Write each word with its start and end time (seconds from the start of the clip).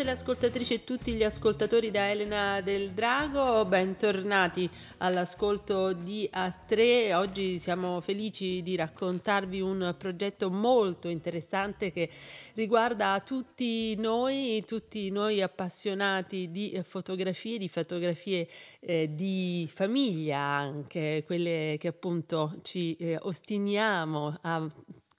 Tutte 0.00 0.12
le 0.14 0.18
ascoltatrici 0.18 0.74
e 0.74 0.84
tutti 0.84 1.12
gli 1.12 1.22
ascoltatori 1.22 1.90
da 1.90 2.08
Elena 2.08 2.62
del 2.62 2.92
Drago, 2.92 3.66
bentornati 3.66 4.66
all'ascolto 4.98 5.92
di 5.92 6.26
A3. 6.32 7.12
Oggi 7.12 7.58
siamo 7.58 8.00
felici 8.00 8.62
di 8.62 8.76
raccontarvi 8.76 9.60
un 9.60 9.94
progetto 9.98 10.50
molto 10.50 11.08
interessante 11.08 11.92
che 11.92 12.08
riguarda 12.54 13.20
tutti 13.20 13.94
noi, 13.96 14.64
tutti 14.66 15.10
noi 15.10 15.42
appassionati 15.42 16.50
di 16.50 16.80
fotografie, 16.82 17.58
di 17.58 17.68
fotografie 17.68 18.48
eh, 18.80 19.14
di 19.14 19.68
famiglia 19.70 20.38
anche, 20.38 21.24
quelle 21.26 21.76
che 21.78 21.88
appunto 21.88 22.54
ci 22.62 22.96
eh, 22.96 23.18
ostiniamo 23.20 24.38
a 24.40 24.66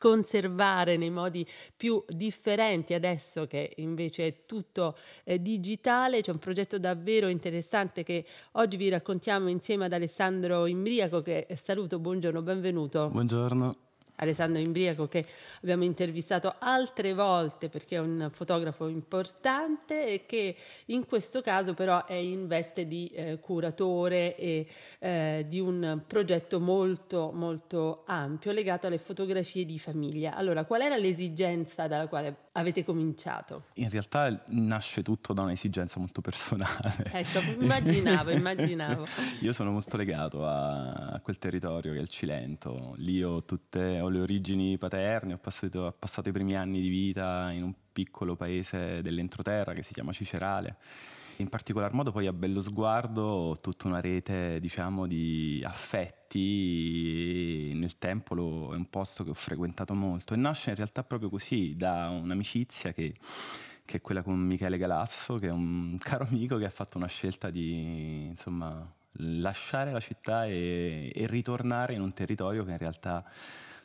conservare 0.02 0.98
nei 0.98 1.12
modi 1.12 1.48
più 1.78 2.04
differenti 2.08 2.96
adesso 2.96 3.46
che 3.46 3.72
invece 3.78 4.26
è 4.26 4.46
tutto 4.48 4.96
eh, 5.24 5.40
digitale. 5.40 6.22
C'è 6.22 6.32
un 6.32 6.40
progetto 6.40 6.80
davvero 6.80 7.28
interessante 7.28 8.02
che 8.02 8.26
oggi 8.54 8.78
vi 8.78 8.90
raccontiamo 8.90 9.48
insieme 9.48 9.86
ad 9.86 9.94
Alessandro 9.94 10.66
Imbriaco 10.66 11.22
che 11.22 11.46
saluto, 11.62 12.00
buongiorno, 12.00 12.42
benvenuto. 12.42 13.10
Buongiorno. 13.10 13.91
Alessandro 14.22 14.62
Imbriaco 14.62 15.08
che 15.08 15.26
abbiamo 15.62 15.84
intervistato 15.84 16.54
altre 16.60 17.14
volte 17.14 17.70
perché 17.70 17.96
è 17.96 18.00
un 18.00 18.30
fotografo 18.32 18.88
importante 18.88 20.08
e 20.08 20.26
che 20.26 20.56
in 20.86 21.06
questo 21.06 21.42
caso 21.42 21.74
però 21.74 22.06
è 22.06 22.14
in 22.14 22.48
veste 22.48 22.88
di 22.88 23.08
eh, 23.14 23.40
curatore 23.40 24.36
e 24.36 24.68
eh, 25.00 25.46
di 25.48 25.60
un 25.60 26.04
progetto 26.06 26.60
molto 26.60 27.32
molto 27.34 28.04
ampio 28.06 28.52
legato 28.52 28.88
alle 28.88 28.98
fotografie 28.98 29.66
di 29.66 29.80
famiglia. 29.80 30.36
Allora, 30.36 30.66
qual 30.66 30.82
era 30.82 30.98
l'esigenza 30.98 31.88
dalla 31.88 32.08
quale 32.08 32.50
avete 32.54 32.84
cominciato? 32.84 33.66
In 33.76 33.90
realtà 33.90 34.44
nasce 34.48 35.04
tutto 35.04 35.34
da 35.34 35.44
un'esigenza 35.44 36.00
molto 36.00 36.22
personale. 36.22 37.10
Ecco, 37.12 37.40
immaginavo, 37.62 38.32
immaginavo. 38.32 39.06
Io 39.42 39.54
sono 39.54 39.72
molto 39.72 39.98
legato 39.98 40.48
a, 40.48 41.20
quel 41.24 41.38
territorio 41.38 41.94
che 41.94 42.00
è 42.00 42.02
il 42.02 42.10
Cilento. 42.10 42.94
Lì 42.98 43.24
ho 43.24 43.44
tutte 43.44 44.00
ho 44.00 44.10
le 44.10 44.20
origini 44.20 44.78
paterne, 44.78 45.34
ho 45.34 45.38
passato, 45.38 45.82
ho 45.82 45.96
passato 45.98 46.30
i 46.30 46.32
primi 46.32 46.56
anni 46.56 46.82
di 46.82 46.90
vita 46.90 47.52
in 47.54 47.64
un 47.64 47.74
piccolo 47.94 48.36
paese 48.36 49.02
dell'entroterra 49.02 49.74
che 49.74 49.84
si 49.84 49.94
chiama 49.94 50.12
Cicerale. 50.12 50.78
In 51.38 51.50
particolar 51.50 51.94
modo 51.94 52.12
poi 52.12 52.28
a 52.28 52.34
bello 52.34 52.62
sguardo 52.62 53.24
ho 53.24 53.60
tutta 53.60 53.88
una 53.88 54.00
rete 54.00 54.60
diciamo 54.60 55.08
di 55.08 55.62
affetti 55.66 57.74
nel 57.76 57.98
tempo 57.98 58.36
lo, 58.36 58.74
è 58.74 58.76
un 58.76 58.90
posto 58.90 59.24
che 59.24 59.32
ho 59.32 59.36
frequentato 59.36 59.94
molto. 59.94 60.34
E 60.34 60.38
nasce 60.38 60.70
in 60.70 60.76
realtà 60.76 61.04
proprio 61.04 61.30
così 61.30 61.76
da 61.76 62.10
un'amicizia 62.10 62.94
che, 62.94 63.14
che 63.84 63.98
è 63.98 64.02
quella 64.02 64.22
con 64.22 64.40
Michele 64.40 64.78
Galasso 64.78 65.36
che 65.36 65.48
è 65.48 65.52
un 65.52 65.98
caro 66.00 66.26
amico 66.26 66.58
che 66.58 66.66
ha 66.66 66.70
fatto 66.70 66.98
una 66.98 67.08
scelta 67.08 67.50
di 67.50 68.28
insomma 68.28 69.00
lasciare 69.14 69.92
la 69.92 70.00
città 70.00 70.46
e, 70.46 71.12
e 71.14 71.28
ritornare 71.28 71.94
in 71.94 72.02
un 72.02 72.14
territorio 72.14 72.64
che 72.64 72.72
in 72.72 72.78
realtà 72.78 73.26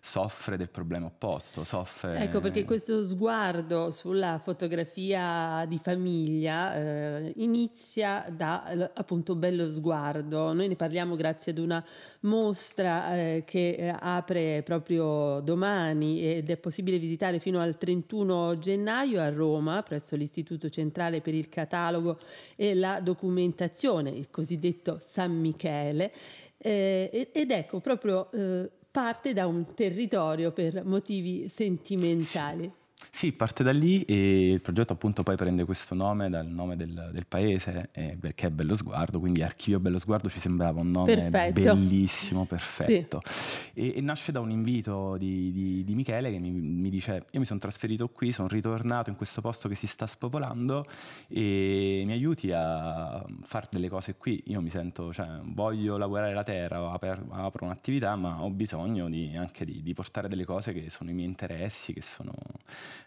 soffre 0.06 0.56
del 0.56 0.70
problema 0.70 1.06
opposto, 1.06 1.64
soffre... 1.64 2.18
Ecco 2.18 2.40
perché 2.40 2.64
questo 2.64 3.04
sguardo 3.04 3.90
sulla 3.90 4.38
fotografia 4.38 5.64
di 5.66 5.78
famiglia 5.82 6.76
eh, 6.76 7.32
inizia 7.38 8.24
da 8.30 8.62
appunto 8.94 9.34
bello 9.34 9.68
sguardo. 9.68 10.52
Noi 10.52 10.68
ne 10.68 10.76
parliamo 10.76 11.16
grazie 11.16 11.50
ad 11.50 11.58
una 11.58 11.84
mostra 12.20 13.16
eh, 13.16 13.42
che 13.44 13.70
eh, 13.70 13.94
apre 13.98 14.62
proprio 14.64 15.40
domani 15.40 16.22
ed 16.22 16.50
è 16.50 16.56
possibile 16.56 16.98
visitare 16.98 17.40
fino 17.40 17.58
al 17.58 17.76
31 17.76 18.58
gennaio 18.60 19.20
a 19.20 19.28
Roma 19.28 19.82
presso 19.82 20.14
l'Istituto 20.14 20.68
Centrale 20.68 21.20
per 21.20 21.34
il 21.34 21.48
Catalogo 21.48 22.20
e 22.54 22.74
la 22.74 23.00
Documentazione, 23.00 24.10
il 24.10 24.30
cosiddetto 24.30 24.98
San 25.16 25.40
Michele. 25.40 26.12
Eh, 26.58 27.30
ed 27.32 27.50
ecco 27.50 27.80
proprio 27.80 28.30
eh, 28.32 28.70
parte 28.90 29.32
da 29.32 29.46
un 29.46 29.72
territorio 29.72 30.52
per 30.52 30.84
motivi 30.84 31.48
sentimentali. 31.48 32.70
Sì, 33.16 33.32
parte 33.32 33.62
da 33.62 33.72
lì 33.72 34.02
e 34.02 34.50
il 34.50 34.60
progetto 34.60 34.92
appunto 34.92 35.22
poi 35.22 35.36
prende 35.36 35.64
questo 35.64 35.94
nome 35.94 36.28
dal 36.28 36.46
nome 36.46 36.76
del, 36.76 37.10
del 37.12 37.26
paese 37.26 37.88
eh, 37.92 38.16
perché 38.20 38.48
è 38.48 38.50
Bello 38.50 38.76
Sguardo, 38.76 39.20
quindi 39.20 39.42
Archivio 39.42 39.80
Bello 39.80 39.98
Sguardo 39.98 40.28
ci 40.28 40.38
sembrava 40.38 40.80
un 40.80 40.90
nome 40.90 41.30
perfetto. 41.30 41.74
bellissimo, 41.74 42.44
perfetto. 42.44 43.22
Sì. 43.24 43.70
E, 43.72 43.94
e, 43.96 44.00
nasce 44.02 44.32
da 44.32 44.40
un 44.40 44.50
invito 44.50 45.16
di, 45.16 45.50
di, 45.50 45.84
di 45.84 45.94
Michele 45.94 46.30
che 46.30 46.38
mi, 46.38 46.50
mi, 46.50 46.90
dice 46.90 47.26
io 47.30 47.40
mi 47.40 47.46
sono 47.46 47.58
trasferito 47.58 48.08
qui, 48.08 48.32
sono 48.32 48.48
ritornato 48.48 49.08
in 49.08 49.16
questo 49.16 49.40
posto 49.40 49.66
che 49.66 49.74
si 49.74 49.86
sta 49.86 50.06
spopolando 50.06 50.84
e 51.28 52.02
mi 52.04 52.12
aiuti 52.12 52.50
a 52.52 53.24
fare 53.42 53.66
delle 53.70 53.88
cose 53.88 54.16
qui. 54.16 54.42
Io 54.48 54.60
mi 54.60 54.68
sento, 54.70 55.12
cioè 55.12 55.40
voglio 55.42 55.96
lavorare 55.96 56.34
la 56.34 56.42
terra, 56.42 56.92
aper, 56.92 57.24
apro 57.30 57.64
un'attività 57.64 58.14
ma 58.16 58.42
ho 58.42 58.50
bisogno 58.50 59.08
di, 59.08 59.34
anche 59.36 59.64
di, 59.64 59.82
di 59.82 59.94
portare 59.94 60.28
delle 60.28 60.44
cose 60.44 60.74
che 60.74 60.90
sono 60.90 61.08
i 61.08 61.14
miei 61.14 61.28
interessi, 61.28 61.94
che 61.94 62.02
sono 62.02 62.34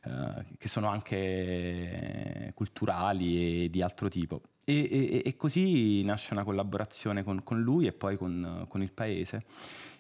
eh, 0.06 0.46
che 0.58 0.68
sono 0.68 0.88
anche 0.88 2.52
culturali 2.56 3.66
e 3.66 3.70
di 3.70 3.82
altro 3.82 4.10
tipo. 4.10 4.42
E, 4.66 4.88
e, 4.92 5.22
e 5.26 5.36
così 5.36 6.04
nasce 6.04 6.34
una 6.34 6.44
collaborazione 6.44 7.24
con, 7.24 7.44
con 7.44 7.60
lui 7.60 7.88
e 7.88 7.92
poi 7.92 8.18
con, 8.18 8.66
con, 8.68 8.84
il 8.84 8.92
paese. 8.92 9.44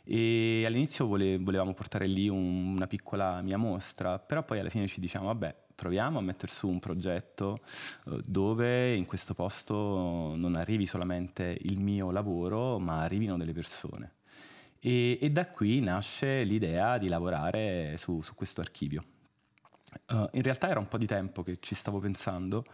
E 0.03 0.63
all'inizio 0.65 1.07
vole, 1.07 1.37
volevamo 1.37 1.73
portare 1.73 2.05
lì 2.05 2.29
un, 2.29 2.75
una 2.75 2.87
piccola 2.87 3.41
mia 3.41 3.57
mostra, 3.57 4.19
però 4.19 4.43
poi 4.43 4.59
alla 4.59 4.69
fine 4.69 4.87
ci 4.87 4.99
diciamo, 4.99 5.25
vabbè, 5.25 5.55
proviamo 5.73 6.19
a 6.19 6.21
mettere 6.21 6.51
su 6.51 6.67
un 6.67 6.79
progetto 6.79 7.61
eh, 8.07 8.21
dove 8.25 8.93
in 8.95 9.05
questo 9.05 9.33
posto 9.33 10.35
non 10.35 10.55
arrivi 10.55 10.85
solamente 10.85 11.57
il 11.61 11.79
mio 11.79 12.11
lavoro, 12.11 12.77
ma 12.79 13.01
arrivino 13.01 13.37
delle 13.37 13.53
persone. 13.53 14.15
E, 14.79 15.17
e 15.19 15.31
da 15.31 15.47
qui 15.47 15.79
nasce 15.79 16.43
l'idea 16.43 16.97
di 16.97 17.07
lavorare 17.07 17.95
su, 17.97 18.21
su 18.21 18.35
questo 18.35 18.61
archivio. 18.61 19.03
Uh, 20.11 20.27
in 20.33 20.43
realtà 20.43 20.69
era 20.69 20.79
un 20.79 20.87
po' 20.87 20.97
di 20.97 21.07
tempo 21.07 21.41
che 21.41 21.57
ci 21.59 21.73
stavo 21.73 21.99
pensando 21.99 22.65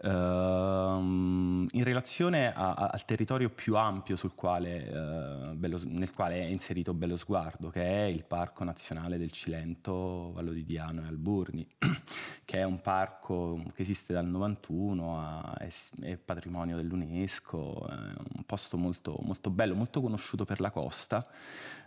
in 0.00 1.82
relazione 1.82 2.52
a, 2.52 2.74
a, 2.74 2.86
al 2.92 3.04
territorio 3.04 3.50
più 3.50 3.76
ampio 3.76 4.16
quale, 4.34 4.88
uh, 4.88 5.54
Bello, 5.56 5.80
nel 5.86 6.12
quale 6.12 6.36
è 6.36 6.44
inserito 6.44 6.94
Bello 6.94 7.16
Sguardo, 7.16 7.68
che 7.70 7.82
è 7.82 8.04
il 8.04 8.24
Parco 8.24 8.62
Nazionale 8.62 9.18
del 9.18 9.30
Cilento, 9.30 10.30
Vallo 10.32 10.52
di 10.52 10.64
Diano 10.64 11.02
e 11.02 11.06
Alburni, 11.06 11.66
che 12.44 12.58
è 12.58 12.62
un 12.62 12.80
parco 12.80 13.60
che 13.74 13.82
esiste 13.82 14.12
dal 14.12 14.26
91, 14.26 15.20
a, 15.20 15.56
è, 15.58 15.68
è, 16.02 16.16
patrimonio 16.16 16.76
dell'UNESCO, 16.76 17.88
è 17.88 17.92
un 18.36 18.44
posto 18.46 18.76
molto, 18.76 19.18
molto 19.22 19.50
bello, 19.50 19.74
molto 19.74 20.00
conosciuto 20.00 20.44
per 20.44 20.60
la 20.60 20.70
costa, 20.70 21.26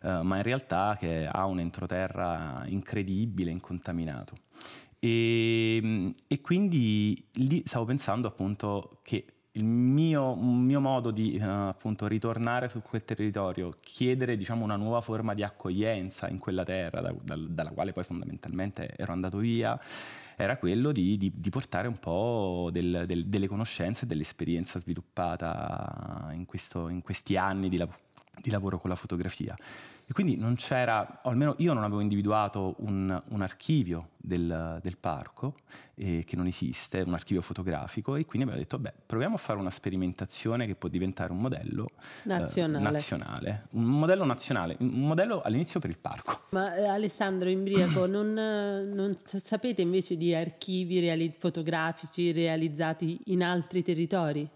eh, 0.02 0.22
ma 0.22 0.36
in 0.36 0.44
realtà 0.44 0.98
che 1.00 1.28
ha 1.32 1.46
un 1.46 1.60
entroterra 1.60 2.64
incredibile, 2.66 3.52
incontaminato. 3.52 4.36
E, 5.04 6.14
e, 6.28 6.42
quindi 6.42 7.20
lì 7.34 7.64
stavo 7.66 7.86
pensando 7.86 8.28
appunto 8.28 9.00
che 9.02 9.26
il 9.54 9.66
mio, 9.66 10.36
mio 10.36 10.80
modo 10.80 11.10
di 11.10 11.40
uh, 11.42 11.70
appunto 11.70 12.06
ritornare 12.06 12.68
su 12.68 12.84
quel 12.84 13.04
territorio, 13.04 13.76
chiedere 13.82 14.38
diciamo 14.38 14.64
una 14.64 14.76
nuova 14.76 15.02
forma 15.02 15.34
di 15.34 15.42
accoglienza 15.42 16.30
in 16.30 16.38
quella 16.38 16.64
terra 16.64 17.02
da, 17.02 17.16
da, 17.20 17.36
dalla 17.36 17.72
quale 17.72 17.94
poi 17.94 18.04
fondamentalmente 18.04 18.94
ero 18.96 19.12
andato 19.12 19.40
via, 19.40 19.80
era 20.38 20.58
quello 20.58 20.92
di, 20.92 21.18
di, 21.18 21.32
di 21.36 21.50
portare 21.50 21.88
un 21.88 21.98
po' 21.98 22.70
del, 22.72 23.06
del, 23.08 23.26
delle 23.26 23.48
conoscenze 23.48 24.06
e 24.06 24.08
dell'esperienza 24.08 24.78
sviluppata 24.78 26.30
in, 26.34 26.46
questo, 26.46 26.90
in 26.90 27.02
questi 27.02 27.38
anni 27.38 27.70
di, 27.70 27.84
di 28.40 28.52
lavoro 28.52 28.78
con 28.78 28.92
la 28.92 28.96
fotografia. 28.96 29.58
E 30.12 30.14
quindi 30.14 30.36
non 30.36 30.56
c'era, 30.56 31.22
o 31.24 31.30
almeno 31.30 31.56
io 31.60 31.72
non 31.72 31.84
avevo 31.84 32.02
individuato 32.02 32.76
un, 32.80 33.24
un 33.30 33.42
archivio 33.42 34.10
del, 34.18 34.78
del 34.82 34.98
parco, 34.98 35.56
eh, 35.96 36.26
che 36.26 36.36
non 36.36 36.48
esiste, 36.48 37.00
un 37.00 37.14
archivio 37.14 37.42
fotografico, 37.42 38.18
e 38.18 38.26
quindi 38.26 38.46
abbiamo 38.46 38.62
detto, 38.62 38.78
beh, 38.78 38.92
proviamo 39.06 39.36
a 39.36 39.38
fare 39.38 39.58
una 39.58 39.70
sperimentazione 39.70 40.66
che 40.66 40.76
può 40.76 40.90
diventare 40.90 41.32
un 41.32 41.40
modello 41.40 41.92
nazionale. 42.24 42.90
Eh, 42.90 42.92
nazionale. 42.92 43.64
Un 43.72 43.86
modello 43.86 44.26
nazionale, 44.26 44.76
un 44.82 44.90
modello 45.00 45.42
all'inizio 45.44 45.80
per 45.80 45.92
il 45.92 45.98
parco. 45.98 46.42
Ma 46.50 46.76
eh, 46.76 46.88
Alessandro 46.88 47.48
Imbriaco, 47.48 48.06
non, 48.06 48.34
non, 48.34 49.18
sapete 49.26 49.82
invece 49.82 50.18
di 50.18 50.36
archivi 50.36 51.00
reali- 51.00 51.34
fotografici 51.40 52.34
realizzati 52.34 53.18
in 53.28 53.44
altri 53.44 53.82
territori? 53.82 54.50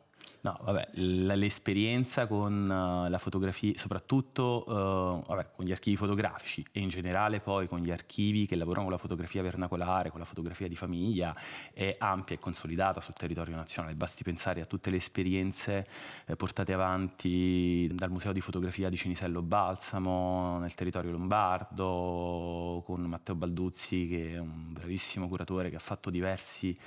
No, 0.46 0.60
vabbè, 0.62 0.90
l'esperienza 0.94 2.28
con 2.28 2.70
uh, 2.70 3.10
la 3.10 3.18
fotografia, 3.18 3.74
soprattutto 3.76 4.64
uh, 4.68 5.26
vabbè, 5.26 5.50
con 5.56 5.66
gli 5.66 5.72
archivi 5.72 5.96
fotografici 5.96 6.64
e 6.72 6.82
in 6.82 6.90
generale 6.90 7.40
poi 7.40 7.68
con 7.68 7.80
gli 7.80 7.90
archivi 7.90 8.46
che 8.46 8.56
lavorano 8.56 8.84
con 8.84 8.92
la 8.92 9.00
fotografia 9.00 9.42
vernacolare, 9.42 10.12
con 10.12 10.20
la 10.20 10.26
fotografia 10.28 10.68
di 10.68 10.76
famiglia, 10.76 11.36
è 11.74 11.96
ampia 11.98 12.36
e 12.36 12.40
consolidata 12.40 13.02
sul 13.02 13.16
territorio 13.16 13.56
nazionale. 13.56 13.96
Basti 13.96 14.22
pensare 14.22 14.62
a 14.62 14.68
tutte 14.68 14.92
le 14.92 14.98
esperienze 14.98 15.88
eh, 16.28 16.36
portate 16.36 16.74
avanti 16.74 17.90
dal 17.92 18.12
Museo 18.12 18.32
di 18.32 18.42
Fotografia 18.42 18.88
di 18.90 18.98
Cinisello 18.98 19.42
Balsamo 19.42 20.60
nel 20.60 20.76
territorio 20.76 21.10
lombardo, 21.10 22.84
con 22.86 23.02
Matteo 23.02 23.34
Balduzzi 23.34 24.08
che 24.08 24.34
è 24.34 24.38
un 24.38 24.74
bravissimo 24.74 25.28
curatore 25.28 25.72
che 25.72 25.78
ha 25.78 25.80
fatto 25.80 26.12
diversi 26.12 26.78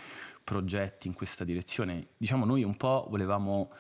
progetti 0.49 1.09
in 1.09 1.13
questa 1.13 1.45
direzione. 1.45 2.09
Diciamo 2.17 2.47
noi 2.47 2.65
un 2.65 2.75
po' 2.75 3.07
volevamo 3.11 3.71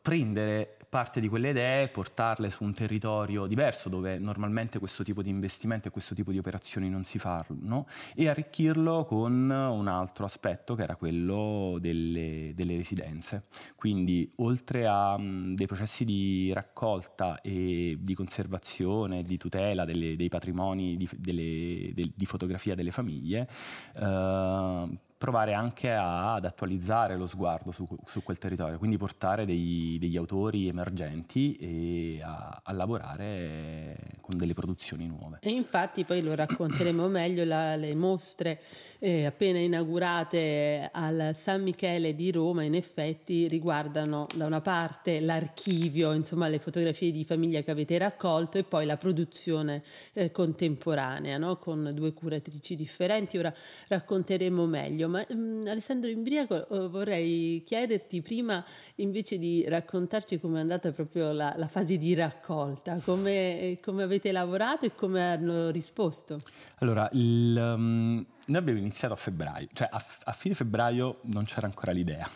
prendere 0.00 0.78
parte 0.88 1.20
di 1.20 1.28
quelle 1.28 1.50
idee, 1.50 1.88
portarle 1.88 2.50
su 2.50 2.64
un 2.64 2.72
territorio 2.72 3.46
diverso 3.46 3.88
dove 3.88 4.18
normalmente 4.18 4.78
questo 4.78 5.02
tipo 5.02 5.22
di 5.22 5.28
investimento 5.28 5.88
e 5.88 5.90
questo 5.90 6.14
tipo 6.14 6.30
di 6.30 6.38
operazioni 6.38 6.88
non 6.88 7.04
si 7.04 7.18
fanno 7.18 7.86
e 8.14 8.28
arricchirlo 8.28 9.04
con 9.04 9.50
un 9.50 9.88
altro 9.88 10.24
aspetto 10.24 10.74
che 10.74 10.82
era 10.82 10.94
quello 10.94 11.78
delle, 11.80 12.52
delle 12.54 12.76
residenze. 12.76 13.46
Quindi 13.74 14.32
oltre 14.36 14.86
a 14.86 15.18
mh, 15.18 15.54
dei 15.54 15.66
processi 15.66 16.04
di 16.04 16.50
raccolta 16.54 17.40
e 17.40 17.98
di 18.00 18.14
conservazione, 18.14 19.22
di 19.22 19.36
tutela 19.36 19.84
delle, 19.84 20.16
dei 20.16 20.28
patrimoni 20.28 20.96
di, 20.96 21.08
delle, 21.16 21.90
de, 21.92 22.12
di, 22.14 22.26
fotografia 22.26 22.74
delle 22.76 22.92
famiglie, 22.92 23.48
eh, 23.96 24.88
provare 25.24 25.54
anche 25.54 25.90
a, 25.90 26.34
ad 26.34 26.44
attualizzare 26.44 27.16
lo 27.16 27.26
sguardo 27.26 27.72
su, 27.72 27.88
su 28.04 28.22
quel 28.22 28.36
territorio, 28.36 28.76
quindi 28.76 28.98
portare 28.98 29.46
dei, 29.46 29.96
degli 29.98 30.18
autori 30.18 30.68
emergenti 30.68 31.56
e 31.56 32.20
a, 32.22 32.60
a, 32.62 32.72
lavorare 32.74 34.18
con 34.20 34.36
delle 34.36 34.52
produzioni 34.52 35.06
nuove. 35.06 35.38
E 35.40 35.48
infatti 35.48 36.04
poi 36.04 36.20
lo 36.20 36.34
racconteremo 36.34 37.08
meglio, 37.08 37.42
la, 37.44 37.74
le 37.74 37.94
mostre 37.94 38.60
eh, 38.98 39.24
appena 39.24 39.58
inaugurate 39.58 40.90
al 40.92 41.32
San 41.34 41.62
Michele 41.62 42.14
di 42.14 42.30
Roma 42.30 42.62
in 42.62 42.74
effetti 42.74 43.48
riguardano 43.48 44.26
da 44.34 44.44
una 44.44 44.60
parte 44.60 45.20
l'archivio, 45.20 46.12
insomma 46.12 46.48
le 46.48 46.58
fotografie 46.58 47.10
di 47.12 47.24
famiglia 47.24 47.62
che 47.62 47.70
avete 47.70 47.96
raccolto 47.96 48.58
e 48.58 48.64
poi 48.64 48.84
la 48.84 48.98
produzione 48.98 49.82
eh, 50.12 50.30
contemporanea 50.30 51.38
no? 51.38 51.56
con 51.56 51.92
due 51.94 52.12
curatrici 52.12 52.74
differenti, 52.74 53.38
ora 53.38 53.54
racconteremo 53.88 54.66
meglio 54.66 55.12
ma 55.14 55.24
mh, 55.28 55.34
mm, 55.34 55.66
Alessandro 55.68 56.10
Imbriaco 56.10 56.68
eh, 56.68 56.88
vorrei 56.88 57.62
chiederti 57.64 58.20
prima 58.20 58.64
invece 58.96 59.38
di 59.38 59.64
raccontarci 59.68 60.40
come 60.40 60.58
è 60.58 60.60
andata 60.60 60.90
proprio 60.90 61.30
la, 61.30 61.54
la 61.56 61.68
fase 61.68 61.96
di 61.96 62.14
raccolta, 62.14 62.98
come, 63.00 63.78
come, 63.80 64.02
avete 64.02 64.32
lavorato 64.32 64.86
e 64.86 64.94
come 64.94 65.32
hanno 65.32 65.70
risposto. 65.70 66.38
Allora, 66.78 67.08
il, 67.12 67.56
um, 67.56 68.26
noi 68.46 68.56
abbiamo 68.56 68.78
iniziato 68.78 69.14
a 69.14 69.16
febbraio, 69.16 69.68
cioè 69.72 69.88
a, 69.90 70.04
a 70.24 70.32
fine 70.32 70.54
febbraio 70.54 71.20
non 71.22 71.44
c'era 71.44 71.66
ancora 71.66 71.92
l'idea. 71.92 72.28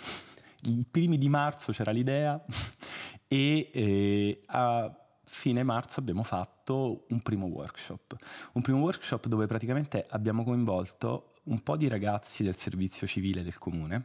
I 0.64 0.86
primi 0.88 1.18
di 1.18 1.28
marzo 1.28 1.72
c'era 1.72 1.90
l'idea 1.90 2.40
e 3.26 3.70
eh, 3.72 4.40
a 4.46 4.92
fine 5.24 5.62
marzo 5.62 6.00
abbiamo 6.00 6.22
fatto 6.22 7.04
un 7.08 7.20
primo 7.20 7.46
workshop, 7.46 8.16
un 8.52 8.62
primo 8.62 8.78
workshop 8.80 9.26
dove 9.26 9.46
praticamente 9.46 10.06
abbiamo 10.08 10.44
coinvolto 10.44 11.27
un 11.48 11.62
po' 11.62 11.76
di 11.76 11.88
ragazzi 11.88 12.42
del 12.42 12.56
servizio 12.56 13.06
civile 13.06 13.42
del 13.42 13.58
comune 13.58 14.04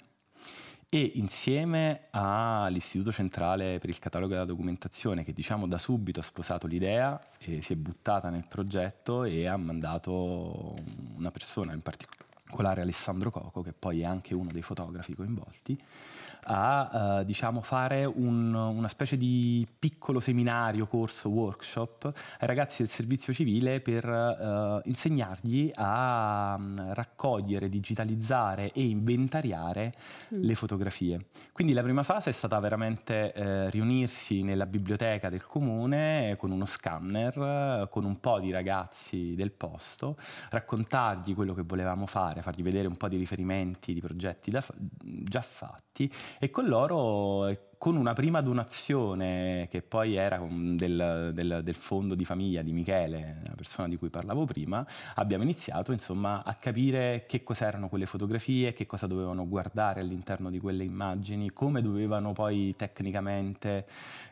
e 0.89 1.11
insieme 1.15 2.07
all'Istituto 2.11 3.11
Centrale 3.11 3.79
per 3.79 3.89
il 3.89 3.97
Catalogo 3.97 4.33
della 4.33 4.45
Documentazione 4.45 5.23
che 5.23 5.33
diciamo 5.33 5.67
da 5.67 5.77
subito 5.77 6.19
ha 6.19 6.23
sposato 6.23 6.67
l'idea 6.67 7.19
si 7.39 7.73
è 7.73 7.75
buttata 7.75 8.29
nel 8.29 8.45
progetto 8.47 9.23
e 9.23 9.47
ha 9.47 9.57
mandato 9.57 10.75
una 11.15 11.31
persona 11.31 11.73
in 11.73 11.81
particolare 11.81 12.32
Alessandro 12.61 13.31
Coco 13.31 13.61
che 13.61 13.73
poi 13.73 14.01
è 14.01 14.05
anche 14.05 14.33
uno 14.33 14.51
dei 14.51 14.61
fotografi 14.61 15.13
coinvolti 15.15 15.77
a 16.45 17.19
uh, 17.19 17.23
diciamo, 17.23 17.61
fare 17.61 18.05
un, 18.05 18.53
una 18.53 18.88
specie 18.88 19.17
di 19.17 19.67
piccolo 19.79 20.19
seminario, 20.19 20.88
corso, 20.88 21.29
workshop 21.29 22.11
ai 22.39 22.47
ragazzi 22.47 22.81
del 22.81 22.89
servizio 22.89 23.33
civile 23.33 23.79
per 23.79 24.05
uh, 24.05 24.81
insegnargli 24.88 25.71
a 25.75 26.55
um, 26.57 26.94
raccogliere, 26.94 27.69
digitalizzare 27.69 28.71
e 28.71 28.83
inventariare 28.83 29.94
mm. 30.35 30.41
le 30.44 30.55
fotografie. 30.55 31.25
Quindi 31.51 31.73
la 31.73 31.83
prima 31.83 32.03
fase 32.03 32.29
è 32.29 32.33
stata 32.33 32.59
veramente 32.59 33.33
uh, 33.35 33.69
riunirsi 33.69 34.44
nella 34.44 34.65
biblioteca 34.65 35.29
del 35.29 35.45
comune 35.45 36.35
con 36.38 36.51
uno 36.51 36.65
scanner, 36.65 37.88
con 37.89 38.05
un 38.05 38.19
po' 38.19 38.39
di 38.39 38.51
ragazzi 38.51 39.35
del 39.35 39.51
posto, 39.51 40.17
raccontargli 40.50 41.33
quello 41.33 41.53
che 41.53 41.61
volevamo 41.61 42.05
fare, 42.05 42.41
fargli 42.43 42.61
vedere 42.61 42.87
un 42.87 42.97
po' 42.97 43.07
di 43.07 43.17
riferimenti, 43.17 43.93
di 43.93 44.01
progetti 44.01 44.51
da, 44.51 44.63
già 45.01 45.41
fatti 45.41 46.11
e 46.39 46.51
con 46.51 46.65
loro 46.65 47.71
con 47.83 47.97
una 47.97 48.13
prima 48.13 48.39
donazione 48.39 49.67
che 49.69 49.81
poi 49.81 50.15
era 50.15 50.37
del, 50.39 51.31
del, 51.33 51.59
del, 51.65 51.75
fondo 51.75 52.15
di 52.15 52.23
famiglia 52.23 52.61
di 52.61 52.71
Michele, 52.71 53.41
la 53.45 53.55
persona 53.55 53.89
di 53.89 53.97
cui 53.97 54.09
parlavo 54.09 54.45
prima, 54.45 54.87
abbiamo 55.15 55.43
iniziato 55.43 55.91
insomma 55.91 56.45
a 56.45 56.53
capire 56.53 57.25
che 57.27 57.43
cos'erano 57.43 57.89
quelle 57.89 58.05
fotografie, 58.05 58.71
che 58.71 58.85
cosa 58.85 59.05
dovevano 59.05 59.45
guardare 59.49 59.99
all'interno 59.99 60.49
di 60.49 60.59
quelle 60.59 60.85
immagini, 60.85 61.51
come 61.51 61.81
dovevano 61.81 62.31
poi 62.31 62.73
tecnicamente 62.77 63.85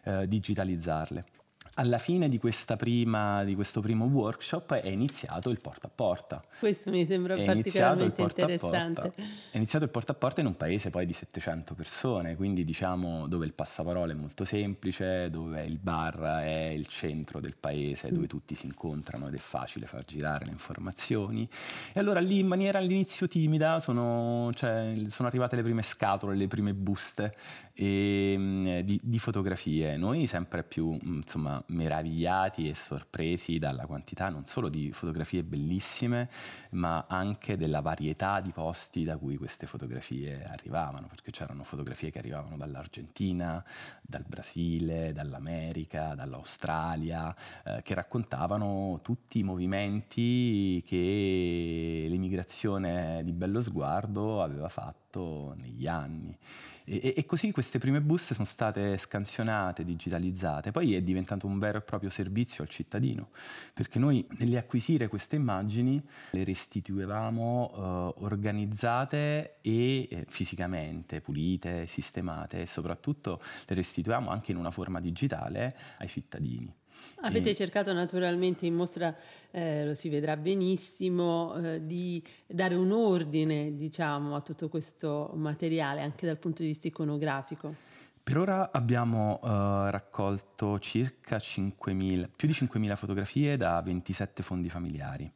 eh, 0.05 0.25
digitalizzarle. 0.29 1.40
Alla 1.81 1.97
fine 1.97 2.29
di, 2.29 2.39
prima, 2.77 3.43
di, 3.43 3.55
questo 3.55 3.81
primo 3.81 4.05
workshop 4.05 4.73
è 4.75 4.87
iniziato 4.87 5.49
il 5.49 5.59
porta 5.59 5.87
a 5.87 5.91
porta. 5.93 6.43
Questo 6.59 6.91
mi 6.91 7.07
sembra 7.07 7.33
è 7.33 7.43
particolarmente 7.43 8.21
interessante. 8.21 9.13
È 9.15 9.57
iniziato 9.57 9.85
il 9.85 9.89
porta 9.89 10.11
a 10.11 10.15
porta 10.15 10.41
in 10.41 10.45
un 10.45 10.55
paese 10.55 10.91
poi 10.91 11.07
di 11.07 11.13
700 11.13 11.73
persone, 11.73 12.35
quindi 12.35 12.63
diciamo 12.63 13.25
dove 13.25 13.47
il 13.47 13.53
passaparola 13.53 14.11
è 14.11 14.15
molto 14.15 14.45
semplice, 14.45 15.31
dove 15.31 15.63
il 15.63 15.79
bar 15.79 16.43
è 16.43 16.69
il 16.69 16.85
centro 16.85 17.39
del 17.39 17.55
paese, 17.59 18.11
dove 18.11 18.25
mm. 18.25 18.29
tutti 18.29 18.53
si 18.53 18.67
incontrano 18.67 19.29
ed 19.29 19.33
è 19.33 19.39
facile 19.39 19.87
far 19.87 20.05
girare 20.05 20.45
le 20.45 20.51
informazioni. 20.51 21.49
E 21.93 21.99
allora 21.99 22.19
lì 22.19 22.37
in 22.37 22.47
maniera 22.47 22.77
all'inizio 22.77 23.27
timida 23.27 23.79
sono, 23.79 24.51
cioè, 24.53 24.93
sono 25.07 25.27
arrivate 25.27 25.55
le 25.55 25.63
prime 25.63 25.81
scatole, 25.81 26.35
le 26.35 26.47
prime 26.47 26.75
buste 26.75 27.35
e, 27.73 28.35
mm, 28.37 28.79
di, 28.81 28.99
di 29.01 29.17
fotografie. 29.17 29.97
Noi 29.97 30.27
sempre 30.27 30.61
più, 30.61 30.95
insomma, 31.01 31.59
meravigliati 31.71 32.69
e 32.69 32.75
sorpresi 32.75 33.59
dalla 33.59 33.85
quantità 33.85 34.25
non 34.25 34.45
solo 34.45 34.69
di 34.69 34.91
fotografie 34.91 35.43
bellissime, 35.43 36.29
ma 36.71 37.05
anche 37.07 37.57
della 37.57 37.81
varietà 37.81 38.39
di 38.39 38.51
posti 38.51 39.03
da 39.03 39.17
cui 39.17 39.37
queste 39.37 39.67
fotografie 39.67 40.45
arrivavano, 40.45 41.07
perché 41.07 41.31
c'erano 41.31 41.63
fotografie 41.63 42.11
che 42.11 42.19
arrivavano 42.19 42.57
dall'Argentina, 42.57 43.63
dal 44.01 44.25
Brasile, 44.27 45.13
dall'America, 45.13 46.13
dall'Australia, 46.15 47.35
eh, 47.63 47.81
che 47.81 47.93
raccontavano 47.93 48.99
tutti 49.01 49.39
i 49.39 49.43
movimenti 49.43 50.83
che 50.85 52.05
l'immigrazione 52.07 53.21
di 53.23 53.31
Bello 53.31 53.61
Sguardo 53.61 54.43
aveva 54.43 54.69
fatto 54.69 54.99
negli 55.19 55.87
anni. 55.87 56.37
E, 56.83 57.13
e, 57.15 57.25
così 57.25 57.51
queste 57.51 57.79
prime 57.79 58.01
buste 58.01 58.33
sono 58.33 58.45
state 58.45 58.97
scansionate, 58.97 59.83
digitalizzate, 59.83 60.71
poi 60.71 60.95
è 60.95 61.01
diventato 61.01 61.47
un 61.47 61.59
vero 61.59 61.77
e 61.77 61.81
proprio 61.81 62.09
servizio 62.09 62.63
al 62.63 62.69
cittadino, 62.69 63.29
perché 63.73 63.99
noi 63.99 64.25
nell'acquisire 64.39 65.07
queste 65.07 65.35
immagini 65.35 66.01
le 66.31 66.43
restituivamo 66.43 67.71
eh, 68.17 68.23
organizzate 68.23 69.57
e 69.61 70.07
eh, 70.09 70.25
fisicamente, 70.27 71.21
pulite, 71.21 71.85
sistemate 71.85 72.61
e 72.61 72.65
soprattutto 72.65 73.41
le 73.67 73.75
restituiamo 73.75 74.29
anche 74.29 74.51
in 74.51 74.57
una 74.57 74.71
forma 74.71 74.99
digitale 74.99 75.77
ai 75.99 76.07
cittadini. 76.07 76.80
Avete 77.21 77.51
e... 77.51 77.55
cercato 77.55 77.93
naturalmente 77.93 78.65
in 78.65 78.75
mostra, 78.75 79.15
eh, 79.51 79.85
lo 79.85 79.93
si 79.93 80.09
vedrà 80.09 80.37
benissimo, 80.37 81.55
eh, 81.55 81.85
di 81.85 82.23
dare 82.47 82.75
un 82.75 82.91
ordine 82.91 83.75
diciamo, 83.75 84.35
a 84.35 84.41
tutto 84.41 84.69
questo 84.69 85.31
materiale 85.35 86.01
anche 86.01 86.25
dal 86.25 86.37
punto 86.37 86.61
di 86.61 86.69
vista 86.69 86.87
iconografico. 86.87 87.89
Per 88.23 88.37
ora 88.37 88.69
abbiamo 88.71 89.39
uh, 89.41 89.89
raccolto 89.89 90.77
circa 90.79 91.37
5.000, 91.37 92.29
più 92.35 92.47
di 92.47 92.53
5.000 92.53 92.95
fotografie 92.95 93.57
da 93.57 93.81
27 93.81 94.43
fondi 94.43 94.69
familiari. 94.69 95.29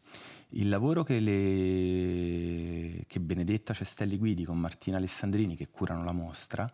Il 0.58 0.70
lavoro 0.70 1.04
che, 1.04 1.20
le, 1.20 3.04
che 3.08 3.20
Benedetta 3.20 3.74
Cestelli 3.74 4.18
Guidi 4.18 4.46
con 4.46 4.58
Martina 4.58 4.96
Alessandrini 4.96 5.58
che 5.58 5.68
curano 5.70 6.06
la 6.06 6.14
mostra, 6.14 6.66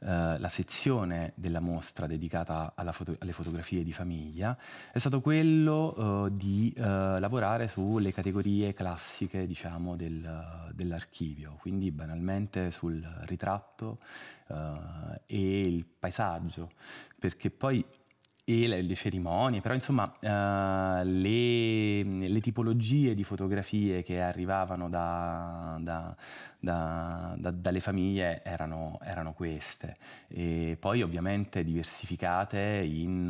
eh, 0.00 0.38
la 0.38 0.48
sezione 0.48 1.32
della 1.34 1.58
mostra 1.58 2.06
dedicata 2.06 2.72
foto- 2.92 3.16
alle 3.18 3.32
fotografie 3.32 3.82
di 3.82 3.92
famiglia 3.92 4.56
è 4.92 4.98
stato 4.98 5.20
quello 5.20 6.26
eh, 6.26 6.36
di 6.36 6.72
eh, 6.76 6.80
lavorare 6.80 7.66
sulle 7.66 8.12
categorie 8.12 8.72
classiche 8.72 9.48
diciamo, 9.48 9.96
del, 9.96 10.70
dell'archivio, 10.72 11.56
quindi 11.60 11.90
banalmente 11.90 12.70
sul 12.70 13.02
ritratto 13.22 13.98
eh, 14.46 15.22
e 15.26 15.60
il 15.62 15.84
paesaggio, 15.84 16.70
perché 17.18 17.50
poi 17.50 17.84
e 18.44 18.68
le, 18.68 18.82
le, 18.82 18.94
cerimonie, 18.94 19.62
però 19.62 19.72
insomma 19.72 20.04
uh, 20.04 21.02
le, 21.02 22.02
le, 22.02 22.40
tipologie 22.40 23.14
di 23.14 23.24
fotografie 23.24 24.02
che 24.02 24.20
arrivavano 24.20 24.90
da, 24.90 25.78
da, 25.80 26.14
da, 26.64 27.34
dalle 27.36 27.80
famiglie 27.80 28.42
erano, 28.42 28.98
erano, 29.02 29.32
queste, 29.32 29.96
e 30.28 30.76
poi 30.80 31.02
ovviamente 31.02 31.62
diversificate 31.62 32.82
in 32.84 33.28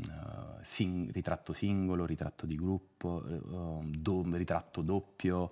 uh, 0.00 0.60
sing, 0.62 1.10
ritratto 1.12 1.52
singolo, 1.52 2.06
ritratto 2.06 2.46
di 2.46 2.54
gruppo, 2.56 3.22
uh, 3.26 3.84
do, 3.84 4.24
ritratto 4.32 4.82
doppio, 4.82 5.50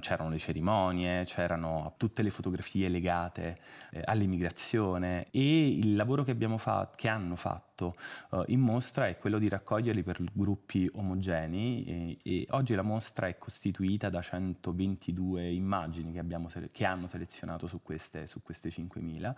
c'erano 0.00 0.28
le 0.30 0.38
cerimonie, 0.38 1.24
c'erano 1.24 1.94
tutte 1.96 2.22
le 2.22 2.30
fotografie 2.30 2.88
legate 2.88 3.58
eh, 3.90 4.02
all'immigrazione. 4.04 5.26
E 5.30 5.68
il 5.68 5.96
lavoro 5.96 6.22
che 6.24 6.30
abbiamo 6.30 6.58
fatto, 6.58 6.96
che 6.96 7.08
hanno 7.08 7.36
fatto 7.36 7.69
fatto 7.80 7.96
uh, 8.30 8.42
in 8.48 8.60
mostra 8.60 9.08
è 9.08 9.16
quello 9.16 9.38
di 9.38 9.48
raccoglierli 9.48 10.02
per 10.02 10.20
gruppi 10.32 10.88
omogenei 10.92 11.84
e, 11.84 12.18
e, 12.22 12.46
oggi 12.50 12.74
la 12.74 12.82
mostra 12.82 13.26
è 13.26 13.38
costituita 13.38 14.10
da 14.10 14.20
122 14.20 15.50
immagini 15.50 16.12
che, 16.12 16.18
abbiamo, 16.18 16.50
che 16.70 16.84
hanno 16.84 17.06
selezionato 17.06 17.66
su 17.66 17.80
queste, 17.82 18.26
su 18.26 18.42
queste 18.42 18.68
5.000 18.68 19.34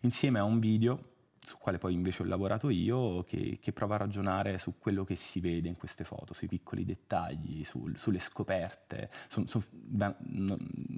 insieme 0.00 0.40
a 0.40 0.44
un 0.44 0.58
video 0.58 1.12
su 1.44 1.58
quale 1.58 1.78
poi 1.78 1.92
invece 1.92 2.22
ho 2.22 2.26
lavorato 2.26 2.70
io, 2.70 3.22
che, 3.24 3.58
che, 3.60 3.72
prova 3.72 3.96
a 3.96 3.98
ragionare 3.98 4.56
su 4.58 4.74
quello 4.78 5.04
che 5.04 5.14
si 5.14 5.40
vede 5.40 5.68
in 5.68 5.76
queste 5.76 6.02
foto, 6.02 6.32
sui 6.32 6.48
piccoli 6.48 6.84
dettagli, 6.84 7.62
sul, 7.64 7.96
sulle 7.98 8.18
scoperte. 8.18 9.10
Sono 9.28 9.46
son, 9.46 9.60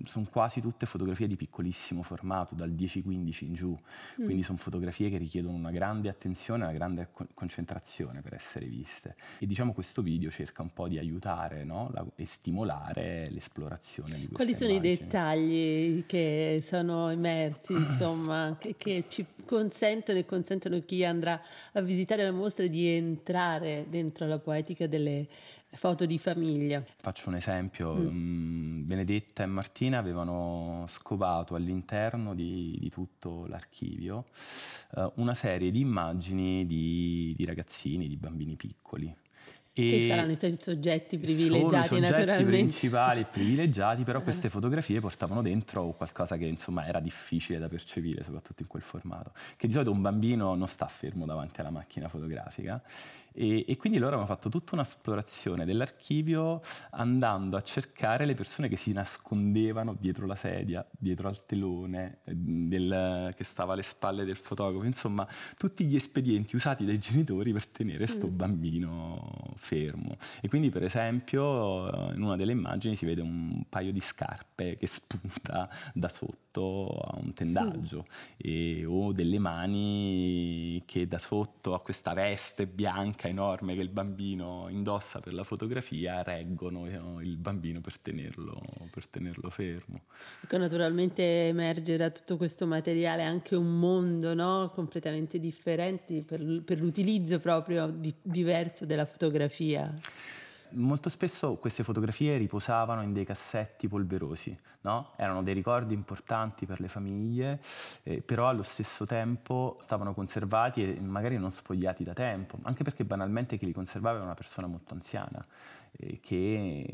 son 0.04 0.28
quasi 0.30 0.60
tutte 0.60 0.86
fotografie 0.86 1.26
di 1.26 1.36
piccolissimo 1.36 2.02
formato, 2.02 2.54
dal 2.54 2.70
10-15 2.70 3.44
in 3.44 3.54
giù, 3.54 3.70
mm. 3.70 4.24
quindi 4.24 4.42
sono 4.44 4.58
fotografie 4.58 5.10
che 5.10 5.18
richiedono 5.18 5.56
una 5.56 5.72
grande 5.72 6.08
attenzione, 6.08 6.62
una 6.62 6.72
grande 6.72 7.08
co- 7.10 7.26
concentrazione 7.34 8.22
per 8.22 8.34
essere 8.34 8.66
viste. 8.66 9.16
E 9.38 9.46
diciamo 9.46 9.72
questo 9.72 10.00
video 10.00 10.30
cerca 10.30 10.62
un 10.62 10.70
po' 10.70 10.86
di 10.86 10.98
aiutare 10.98 11.64
no? 11.64 11.90
La, 11.92 12.06
e 12.14 12.24
stimolare 12.24 13.26
l'esplorazione 13.30 14.16
di 14.18 14.28
queste 14.28 14.34
Quali 14.34 14.54
sono 14.54 14.70
immagini. 14.70 14.94
i 14.94 14.96
dettagli 14.96 16.06
che 16.06 16.60
sono 16.62 17.08
emersi, 17.10 17.72
insomma, 17.74 18.56
che, 18.58 18.76
che 18.76 19.04
ci 19.08 19.26
consentono 19.44 20.18
e 20.18 20.22
consentono 20.22 20.35
a 20.76 20.80
chi 20.80 21.04
andrà 21.04 21.40
a 21.72 21.80
visitare 21.80 22.22
la 22.22 22.32
mostra 22.32 22.66
di 22.66 22.86
entrare 22.88 23.86
dentro 23.88 24.26
la 24.26 24.38
poetica 24.38 24.86
delle 24.86 25.26
foto 25.66 26.06
di 26.06 26.18
famiglia. 26.18 26.82
Faccio 27.00 27.28
un 27.28 27.36
esempio, 27.36 27.94
mm. 27.94 28.06
mm. 28.06 28.86
Benedetta 28.86 29.42
e 29.42 29.46
Martina 29.46 29.98
avevano 29.98 30.84
scovato 30.88 31.54
all'interno 31.54 32.34
di, 32.34 32.76
di 32.78 32.88
tutto 32.88 33.46
l'archivio 33.46 34.26
uh, 34.92 35.12
una 35.16 35.34
serie 35.34 35.70
di 35.70 35.80
immagini 35.80 36.66
di, 36.66 37.34
di 37.36 37.44
ragazzini, 37.44 38.08
di 38.08 38.16
bambini 38.16 38.56
piccoli 38.56 39.14
e 39.82 39.90
che 39.90 40.06
saranno 40.06 40.32
i 40.32 40.56
soggetti 40.58 41.18
privilegiati 41.18 41.88
sono 41.88 42.00
i 42.00 42.06
soggetti 42.06 42.26
naturalmente. 42.26 42.50
principali 42.50 43.20
e 43.20 43.24
privilegiati, 43.24 44.04
però 44.04 44.22
queste 44.22 44.48
fotografie 44.48 45.00
portavano 45.00 45.42
dentro 45.42 45.92
qualcosa 45.92 46.38
che 46.38 46.46
insomma 46.46 46.86
era 46.86 46.98
difficile 46.98 47.58
da 47.58 47.68
percepire, 47.68 48.24
soprattutto 48.24 48.62
in 48.62 48.68
quel 48.68 48.82
formato, 48.82 49.32
che 49.56 49.66
di 49.66 49.74
solito 49.74 49.90
un 49.90 50.00
bambino 50.00 50.54
non 50.54 50.66
sta 50.66 50.86
fermo 50.86 51.26
davanti 51.26 51.60
alla 51.60 51.70
macchina 51.70 52.08
fotografica 52.08 52.82
e, 53.36 53.66
e, 53.68 53.76
quindi 53.76 53.98
loro 53.98 54.16
hanno 54.16 54.24
fatto 54.24 54.48
tutta 54.48 54.74
un'esplorazione 54.74 55.66
dell'archivio 55.66 56.62
andando 56.92 57.58
a 57.58 57.62
cercare 57.62 58.24
le 58.24 58.34
persone 58.34 58.68
che 58.68 58.76
si 58.76 58.92
nascondevano 58.92 59.94
dietro 59.98 60.24
la 60.24 60.34
sedia, 60.34 60.86
dietro 60.90 61.28
al 61.28 61.44
telone 61.44 62.20
eh, 62.24 62.34
del, 62.34 63.34
che 63.36 63.44
stava 63.44 63.74
alle 63.74 63.82
spalle 63.82 64.24
del 64.24 64.36
fotografo, 64.36 64.86
insomma 64.86 65.28
tutti 65.58 65.84
gli 65.84 65.94
espedienti 65.94 66.56
usati 66.56 66.86
dai 66.86 66.98
genitori 66.98 67.52
per 67.52 67.66
tenere 67.66 67.98
questo 67.98 68.26
mm. 68.26 68.36
bambino 68.36 69.52
fermo. 69.56 70.16
E 70.40 70.48
quindi 70.48 70.70
per 70.70 70.82
esempio 70.82 72.12
in 72.14 72.22
una 72.22 72.36
delle 72.36 72.52
immagini 72.52 72.96
si 72.96 73.04
vede 73.04 73.20
un 73.20 73.64
paio 73.68 73.92
di 73.92 74.00
scarpe 74.00 74.55
che 74.56 74.78
spunta 74.86 75.68
da 75.92 76.08
sotto 76.08 76.88
a 76.88 77.18
un 77.20 77.32
tendaggio 77.34 78.06
sì. 78.38 78.80
e, 78.80 78.84
o 78.86 79.12
delle 79.12 79.38
mani 79.38 80.82
che 80.86 81.06
da 81.06 81.18
sotto 81.18 81.74
a 81.74 81.80
questa 81.80 82.14
veste 82.14 82.66
bianca 82.66 83.28
enorme 83.28 83.74
che 83.74 83.82
il 83.82 83.90
bambino 83.90 84.66
indossa 84.70 85.20
per 85.20 85.34
la 85.34 85.44
fotografia 85.44 86.22
reggono 86.22 86.86
eh, 86.86 87.24
il 87.24 87.36
bambino 87.36 87.80
per 87.80 87.98
tenerlo, 87.98 88.60
per 88.90 89.06
tenerlo 89.06 89.50
fermo. 89.50 90.02
Ecco, 90.42 90.56
naturalmente 90.56 91.48
emerge 91.48 91.96
da 91.96 92.10
tutto 92.10 92.36
questo 92.36 92.66
materiale 92.66 93.22
anche 93.22 93.54
un 93.54 93.78
mondo 93.78 94.34
no? 94.34 94.70
completamente 94.74 95.38
differente 95.38 96.24
per, 96.24 96.62
per 96.64 96.80
l'utilizzo 96.80 97.38
proprio 97.38 97.88
di, 97.88 98.14
diverso 98.22 98.86
della 98.86 99.04
fotografia. 99.04 99.94
Molto 100.70 101.08
spesso 101.08 101.56
queste 101.56 101.82
fotografie 101.82 102.36
riposavano 102.36 103.02
in 103.02 103.12
dei 103.12 103.24
cassetti 103.24 103.88
polverosi, 103.88 104.58
no? 104.82 105.12
erano 105.16 105.42
dei 105.42 105.54
ricordi 105.54 105.94
importanti 105.94 106.66
per 106.66 106.80
le 106.80 106.88
famiglie, 106.88 107.60
eh, 108.02 108.20
però 108.22 108.48
allo 108.48 108.62
stesso 108.62 109.04
tempo 109.04 109.76
stavano 109.80 110.12
conservati 110.12 110.96
e 110.96 111.00
magari 111.00 111.38
non 111.38 111.50
sfogliati 111.50 112.04
da 112.04 112.12
tempo, 112.12 112.58
anche 112.62 112.84
perché 112.84 113.04
banalmente 113.04 113.56
chi 113.56 113.66
li 113.66 113.72
conservava 113.72 114.16
era 114.16 114.24
una 114.24 114.34
persona 114.34 114.66
molto 114.66 114.94
anziana, 114.94 115.44
eh, 115.92 116.20
che 116.20 116.86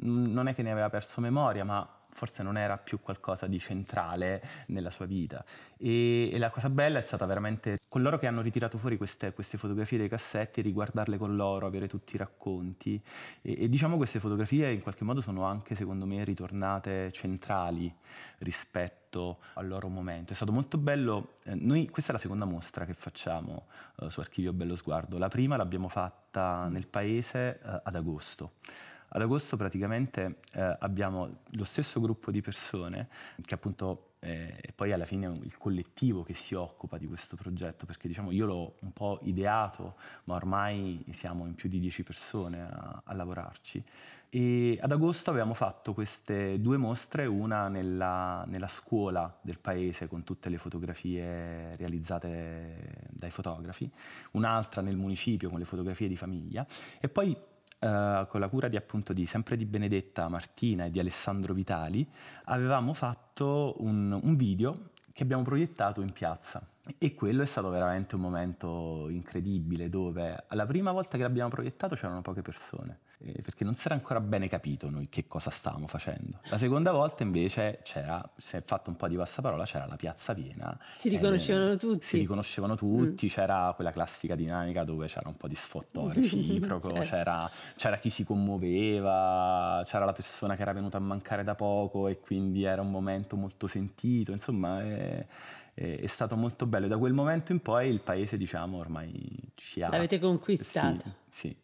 non 0.00 0.48
è 0.48 0.54
che 0.54 0.62
ne 0.62 0.70
aveva 0.70 0.88
perso 0.88 1.20
memoria, 1.20 1.64
ma 1.64 1.88
forse 2.16 2.42
non 2.42 2.56
era 2.56 2.78
più 2.78 2.98
qualcosa 3.00 3.46
di 3.46 3.58
centrale 3.58 4.42
nella 4.68 4.88
sua 4.88 5.04
vita. 5.04 5.44
E, 5.76 6.30
e, 6.32 6.38
la 6.38 6.48
cosa 6.48 6.70
bella 6.70 6.96
è 6.96 7.02
stata 7.02 7.26
veramente 7.26 7.80
coloro 7.88 8.16
che 8.18 8.26
hanno 8.26 8.40
ritirato 8.40 8.78
fuori 8.78 8.96
queste, 8.96 9.34
queste, 9.34 9.58
fotografie 9.58 9.98
dei 9.98 10.08
cassetti, 10.08 10.62
riguardarle 10.62 11.18
con 11.18 11.36
loro, 11.36 11.66
avere 11.66 11.86
tutti 11.86 12.14
i 12.14 12.18
racconti. 12.18 13.00
E, 13.42 13.64
e, 13.64 13.68
diciamo 13.68 13.98
queste 13.98 14.18
fotografie 14.18 14.72
in 14.72 14.80
qualche 14.80 15.04
modo 15.04 15.20
sono 15.20 15.44
anche, 15.44 15.74
secondo 15.74 16.06
me, 16.06 16.24
ritornate 16.24 17.12
centrali 17.12 17.94
rispetto 18.38 19.38
al 19.54 19.68
loro 19.68 19.88
momento. 19.88 20.32
È 20.32 20.36
stato 20.36 20.52
molto 20.52 20.78
bello, 20.78 21.34
eh, 21.44 21.54
noi, 21.54 21.86
questa 21.90 22.12
è 22.12 22.14
la 22.14 22.20
seconda 22.20 22.46
mostra 22.46 22.86
che 22.86 22.94
facciamo 22.94 23.66
eh, 24.00 24.10
su 24.10 24.20
Archivio 24.20 24.54
Bello 24.54 24.74
Sguardo. 24.74 25.18
La 25.18 25.28
prima 25.28 25.56
l'abbiamo 25.56 25.88
fatta 25.88 26.66
nel 26.68 26.86
paese 26.86 27.60
eh, 27.62 27.80
ad 27.84 27.94
agosto. 27.94 28.52
Ad 29.08 29.22
agosto 29.22 29.56
praticamente 29.56 30.40
eh, 30.52 30.76
abbiamo 30.80 31.38
lo 31.50 31.64
stesso 31.64 32.00
gruppo 32.00 32.30
di 32.30 32.40
persone 32.40 33.08
che 33.44 33.54
appunto 33.54 34.16
eh, 34.26 34.72
poi 34.74 34.92
alla 34.92 35.04
fine 35.04 35.32
il 35.42 35.56
collettivo 35.56 36.22
che 36.22 36.34
si 36.34 36.54
occupa 36.54 36.98
di 36.98 37.06
questo 37.06 37.36
progetto, 37.36 37.86
perché 37.86 38.08
diciamo 38.08 38.32
io 38.32 38.46
l'ho 38.46 38.74
un 38.80 38.92
po' 38.92 39.20
ideato, 39.22 39.94
ma 40.24 40.34
ormai 40.34 41.04
siamo 41.10 41.46
in 41.46 41.54
più 41.54 41.68
di 41.68 41.78
10 41.78 42.02
persone 42.02 42.62
a, 42.62 43.02
a 43.04 43.14
lavorarci. 43.14 43.84
E 44.28 44.78
ad 44.80 44.90
agosto 44.90 45.30
avevamo 45.30 45.54
fatto 45.54 45.94
queste 45.94 46.60
due 46.60 46.76
mostre, 46.76 47.26
una 47.26 47.68
nella, 47.68 48.44
nella, 48.48 48.66
scuola 48.66 49.32
del 49.40 49.60
paese 49.60 50.08
con 50.08 50.24
tutte 50.24 50.50
le 50.50 50.58
fotografie 50.58 51.76
realizzate 51.76 53.08
dai 53.10 53.30
fotografi, 53.30 53.88
un'altra 54.32 54.82
nel 54.82 54.96
municipio 54.96 55.48
con 55.48 55.60
le 55.60 55.64
fotografie 55.64 56.08
di 56.08 56.16
famiglia 56.16 56.66
e 57.00 57.08
poi 57.08 57.36
Uh, 57.78 58.26
con 58.28 58.40
la 58.40 58.48
cura 58.48 58.68
di, 58.68 58.76
appunto, 58.76 59.12
di, 59.12 59.26
sempre 59.26 59.56
di 59.56 59.66
Benedetta 59.66 60.28
Martina 60.28 60.86
e 60.86 60.90
di 60.90 60.98
Alessandro 60.98 61.52
Vitali, 61.52 62.08
avevamo 62.44 62.94
fatto 62.94 63.76
un, 63.80 64.18
un 64.20 64.36
video 64.36 64.90
che 65.12 65.22
abbiamo 65.22 65.42
proiettato 65.42 66.00
in 66.00 66.12
piazza. 66.12 66.66
E 66.98 67.14
quello 67.14 67.42
è 67.42 67.46
stato 67.46 67.68
veramente 67.68 68.14
un 68.14 68.22
momento 68.22 69.08
incredibile 69.10 69.88
dove 69.88 70.44
la 70.48 70.66
prima 70.66 70.92
volta 70.92 71.16
che 71.16 71.22
l'abbiamo 71.24 71.50
proiettato 71.50 71.94
c'erano 71.94 72.22
poche 72.22 72.42
persone 72.42 72.98
eh, 73.18 73.40
perché 73.40 73.64
non 73.64 73.74
si 73.74 73.86
era 73.86 73.94
ancora 73.94 74.20
bene 74.20 74.48
capito 74.48 74.90
noi 74.90 75.08
che 75.08 75.26
cosa 75.26 75.48
stavamo 75.50 75.86
facendo. 75.86 76.38
La 76.50 76.58
seconda 76.58 76.92
volta 76.92 77.22
invece 77.22 77.80
c'era, 77.82 78.28
si 78.36 78.56
è 78.56 78.62
fatto 78.62 78.90
un 78.90 78.96
po' 78.96 79.08
di 79.08 79.16
passaparola, 79.16 79.64
c'era 79.64 79.86
la 79.86 79.96
piazza 79.96 80.34
piena. 80.34 80.78
Si 80.96 81.08
riconoscevano 81.08 81.72
eh, 81.72 81.76
tutti. 81.76 82.04
Si 82.04 82.18
riconoscevano 82.18 82.74
tutti, 82.76 83.26
mm. 83.26 83.28
c'era 83.28 83.72
quella 83.74 83.90
classica 83.90 84.34
dinamica 84.34 84.84
dove 84.84 85.06
c'era 85.06 85.28
un 85.28 85.36
po' 85.36 85.48
di 85.48 85.54
sfotto 85.54 86.10
reciproco, 86.12 86.90
certo. 86.90 87.04
c'era, 87.04 87.50
c'era, 87.76 87.96
chi 87.96 88.10
si 88.10 88.24
commuoveva, 88.24 89.82
c'era 89.86 90.04
la 90.04 90.12
persona 90.12 90.54
che 90.54 90.62
era 90.62 90.72
venuta 90.72 90.98
a 90.98 91.00
mancare 91.00 91.42
da 91.42 91.54
poco 91.54 92.08
e 92.08 92.20
quindi 92.20 92.64
era 92.64 92.82
un 92.82 92.90
momento 92.90 93.36
molto 93.36 93.66
sentito, 93.66 94.32
insomma 94.32 94.82
è, 94.82 95.26
è, 95.72 96.00
è 96.00 96.06
stato 96.06 96.36
molto 96.36 96.66
bello. 96.66 96.86
Da 96.86 96.98
quel 96.98 97.14
momento 97.14 97.52
in 97.52 97.60
poi 97.60 97.88
il 97.88 98.00
paese 98.00 98.36
diciamo 98.36 98.76
ormai 98.76 99.52
ci 99.54 99.82
ha... 99.82 99.88
L'avete 99.88 100.18
conquistato. 100.18 101.14
Sì, 101.30 101.48
sì. 101.48 101.56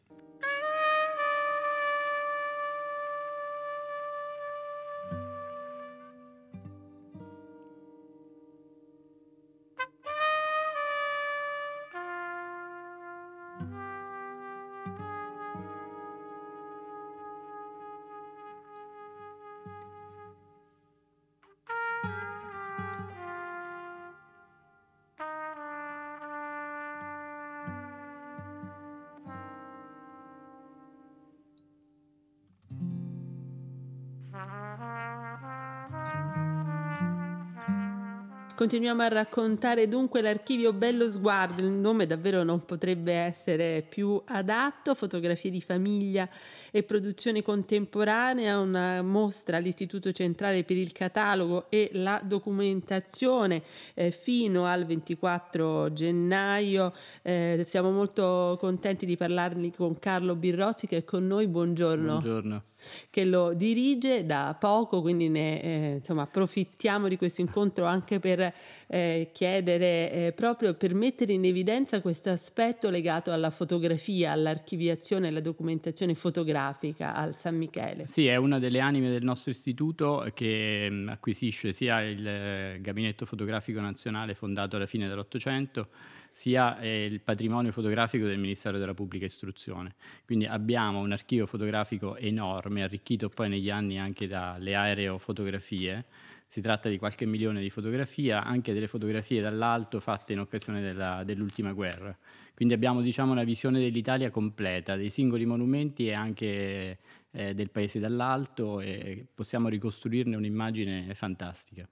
Continuiamo 38.62 39.02
a 39.02 39.08
raccontare 39.08 39.88
dunque 39.88 40.22
l'archivio 40.22 40.72
Bello 40.72 41.10
Sguardo, 41.10 41.62
il 41.62 41.72
nome 41.72 42.06
davvero 42.06 42.44
non 42.44 42.64
potrebbe 42.64 43.12
essere 43.12 43.84
più 43.88 44.22
adatto, 44.24 44.94
fotografie 44.94 45.50
di 45.50 45.60
famiglia 45.60 46.28
e 46.70 46.84
produzione 46.84 47.42
contemporanea, 47.42 48.60
una 48.60 49.02
mostra 49.02 49.56
all'Istituto 49.56 50.12
Centrale 50.12 50.62
per 50.62 50.76
il 50.76 50.92
Catalogo 50.92 51.66
e 51.70 51.90
la 51.94 52.20
documentazione 52.22 53.64
eh, 53.94 54.12
fino 54.12 54.64
al 54.64 54.86
24 54.86 55.92
gennaio. 55.92 56.92
Eh, 57.22 57.64
siamo 57.66 57.90
molto 57.90 58.56
contenti 58.60 59.06
di 59.06 59.16
parlarne 59.16 59.72
con 59.72 59.98
Carlo 59.98 60.36
Birrozzi 60.36 60.86
che 60.86 60.98
è 60.98 61.04
con 61.04 61.26
noi, 61.26 61.48
buongiorno. 61.48 62.20
Buongiorno 62.20 62.62
che 63.10 63.24
lo 63.24 63.54
dirige 63.54 64.26
da 64.26 64.56
poco, 64.58 65.00
quindi 65.00 65.28
ne 65.28 65.62
eh, 65.62 65.92
insomma, 65.96 66.22
approfittiamo 66.22 67.08
di 67.08 67.16
questo 67.16 67.40
incontro 67.40 67.84
anche 67.84 68.18
per 68.18 68.52
eh, 68.86 69.30
chiedere 69.32 70.12
eh, 70.12 70.32
proprio 70.32 70.74
per 70.74 70.94
mettere 70.94 71.32
in 71.32 71.44
evidenza 71.44 72.00
questo 72.00 72.30
aspetto 72.30 72.90
legato 72.90 73.32
alla 73.32 73.50
fotografia, 73.50 74.32
all'archiviazione 74.32 75.26
e 75.26 75.28
alla 75.30 75.40
documentazione 75.40 76.14
fotografica 76.14 77.14
al 77.14 77.38
San 77.38 77.56
Michele. 77.56 78.06
Sì, 78.06 78.26
è 78.26 78.36
una 78.36 78.58
delle 78.58 78.80
anime 78.80 79.10
del 79.10 79.22
nostro 79.22 79.50
istituto 79.50 80.30
che 80.34 80.88
mm, 80.90 81.08
acquisisce 81.08 81.72
sia 81.72 82.02
il 82.02 82.26
eh, 82.26 82.78
Gabinetto 82.80 83.26
Fotografico 83.26 83.80
Nazionale 83.80 84.34
fondato 84.34 84.76
alla 84.76 84.86
fine 84.86 85.08
dell'Ottocento 85.08 85.88
sia 86.32 86.78
eh, 86.80 87.04
il 87.04 87.20
patrimonio 87.20 87.70
fotografico 87.72 88.26
del 88.26 88.38
Ministero 88.38 88.78
della 88.78 88.94
Pubblica 88.94 89.24
Istruzione. 89.24 89.94
Quindi 90.24 90.46
abbiamo 90.46 91.00
un 91.00 91.12
archivio 91.12 91.46
fotografico 91.46 92.16
enorme, 92.16 92.82
arricchito 92.82 93.28
poi 93.28 93.48
negli 93.48 93.70
anni 93.70 93.98
anche 93.98 94.26
dalle 94.26 94.74
aerofotografie. 94.74 96.04
Si 96.46 96.60
tratta 96.60 96.88
di 96.88 96.98
qualche 96.98 97.24
milione 97.24 97.60
di 97.60 97.70
fotografie, 97.70 98.32
anche 98.32 98.74
delle 98.74 98.86
fotografie 98.86 99.40
dall'alto 99.40 100.00
fatte 100.00 100.34
in 100.34 100.40
occasione 100.40 100.82
della, 100.82 101.22
dell'ultima 101.24 101.72
guerra. 101.72 102.16
Quindi 102.54 102.74
abbiamo 102.74 103.00
diciamo, 103.00 103.32
una 103.32 103.44
visione 103.44 103.80
dell'Italia 103.80 104.30
completa, 104.30 104.96
dei 104.96 105.08
singoli 105.08 105.46
monumenti 105.46 106.08
e 106.08 106.12
anche 106.12 106.98
eh, 107.30 107.54
del 107.54 107.70
paese 107.70 107.98
dall'alto 107.98 108.80
e 108.80 109.26
possiamo 109.34 109.68
ricostruirne 109.68 110.36
un'immagine 110.36 111.14
fantastica. 111.14 111.88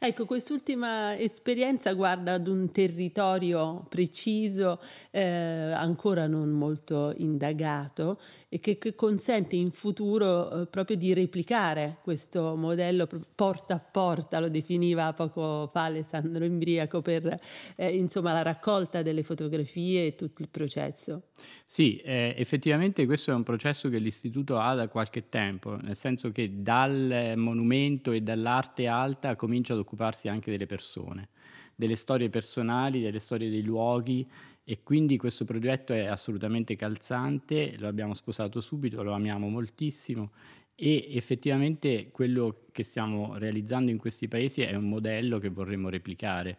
Ecco, 0.00 0.26
quest'ultima 0.26 1.18
esperienza 1.18 1.92
guarda 1.92 2.34
ad 2.34 2.46
un 2.46 2.70
territorio 2.70 3.84
preciso, 3.88 4.80
eh, 5.10 5.20
ancora 5.20 6.28
non 6.28 6.50
molto 6.50 7.12
indagato, 7.16 8.20
e 8.48 8.60
che, 8.60 8.78
che 8.78 8.94
consente 8.94 9.56
in 9.56 9.72
futuro 9.72 10.62
eh, 10.62 10.66
proprio 10.66 10.96
di 10.96 11.12
replicare 11.14 11.98
questo 12.04 12.54
modello 12.54 13.08
porta 13.34 13.74
a 13.74 13.80
porta, 13.80 14.38
lo 14.38 14.48
definiva 14.48 15.12
poco 15.14 15.68
fa 15.72 15.86
Alessandro 15.86 16.44
Imbriaco, 16.44 17.02
per 17.02 17.36
eh, 17.74 17.96
insomma, 17.96 18.32
la 18.32 18.42
raccolta 18.42 19.02
delle 19.02 19.24
fotografie 19.24 20.06
e 20.06 20.14
tutto 20.14 20.42
il 20.42 20.48
processo. 20.48 21.22
Sì, 21.64 21.96
eh, 21.96 22.34
effettivamente 22.38 23.04
questo 23.04 23.32
è 23.32 23.34
un 23.34 23.42
processo 23.42 23.88
che 23.88 23.98
l'Istituto 23.98 24.58
ha 24.58 24.74
da 24.76 24.86
qualche 24.86 25.28
tempo, 25.28 25.74
nel 25.74 25.96
senso 25.96 26.30
che 26.30 26.62
dal 26.62 27.34
monumento 27.36 28.12
e 28.12 28.20
dall'arte 28.20 28.86
alta 28.86 29.34
comincia 29.48 29.72
ad 29.72 29.78
occuparsi 29.78 30.28
anche 30.28 30.50
delle 30.50 30.66
persone, 30.66 31.30
delle 31.74 31.94
storie 31.94 32.28
personali, 32.28 33.00
delle 33.00 33.18
storie 33.18 33.48
dei 33.48 33.62
luoghi 33.62 34.28
e 34.62 34.82
quindi 34.82 35.16
questo 35.16 35.46
progetto 35.46 35.94
è 35.94 36.04
assolutamente 36.04 36.76
calzante, 36.76 37.76
lo 37.78 37.88
abbiamo 37.88 38.12
sposato 38.12 38.60
subito, 38.60 39.02
lo 39.02 39.14
amiamo 39.14 39.48
moltissimo 39.48 40.32
e 40.74 41.08
effettivamente 41.12 42.10
quello 42.10 42.66
che 42.70 42.82
stiamo 42.82 43.38
realizzando 43.38 43.90
in 43.90 43.96
questi 43.96 44.28
paesi 44.28 44.60
è 44.60 44.74
un 44.74 44.90
modello 44.90 45.38
che 45.38 45.48
vorremmo 45.48 45.88
replicare 45.88 46.58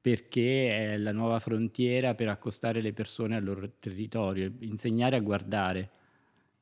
perché 0.00 0.92
è 0.92 0.96
la 0.98 1.12
nuova 1.12 1.40
frontiera 1.40 2.14
per 2.14 2.28
accostare 2.28 2.80
le 2.80 2.92
persone 2.92 3.34
al 3.34 3.42
loro 3.42 3.68
territorio, 3.80 4.50
insegnare 4.60 5.16
a 5.16 5.20
guardare. 5.20 5.90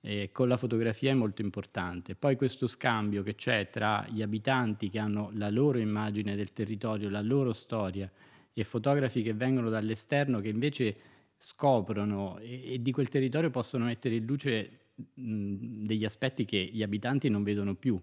E 0.00 0.30
con 0.32 0.48
la 0.48 0.56
fotografia 0.56 1.10
è 1.10 1.14
molto 1.14 1.42
importante. 1.42 2.14
Poi 2.14 2.36
questo 2.36 2.66
scambio 2.66 3.22
che 3.22 3.34
c'è 3.34 3.68
tra 3.68 4.06
gli 4.08 4.22
abitanti 4.22 4.88
che 4.88 4.98
hanno 4.98 5.30
la 5.34 5.50
loro 5.50 5.78
immagine 5.78 6.36
del 6.36 6.52
territorio, 6.52 7.10
la 7.10 7.20
loro 7.20 7.52
storia, 7.52 8.10
e 8.52 8.64
fotografi 8.64 9.22
che 9.22 9.34
vengono 9.34 9.70
dall'esterno 9.70 10.40
che 10.40 10.48
invece 10.48 10.96
scoprono 11.36 12.38
e, 12.38 12.74
e 12.74 12.82
di 12.82 12.90
quel 12.90 13.08
territorio 13.08 13.50
possono 13.50 13.84
mettere 13.84 14.16
in 14.16 14.24
luce 14.24 14.70
mh, 15.14 15.84
degli 15.84 16.04
aspetti 16.04 16.44
che 16.44 16.68
gli 16.72 16.82
abitanti 16.82 17.28
non 17.28 17.42
vedono 17.42 17.74
più. 17.74 18.00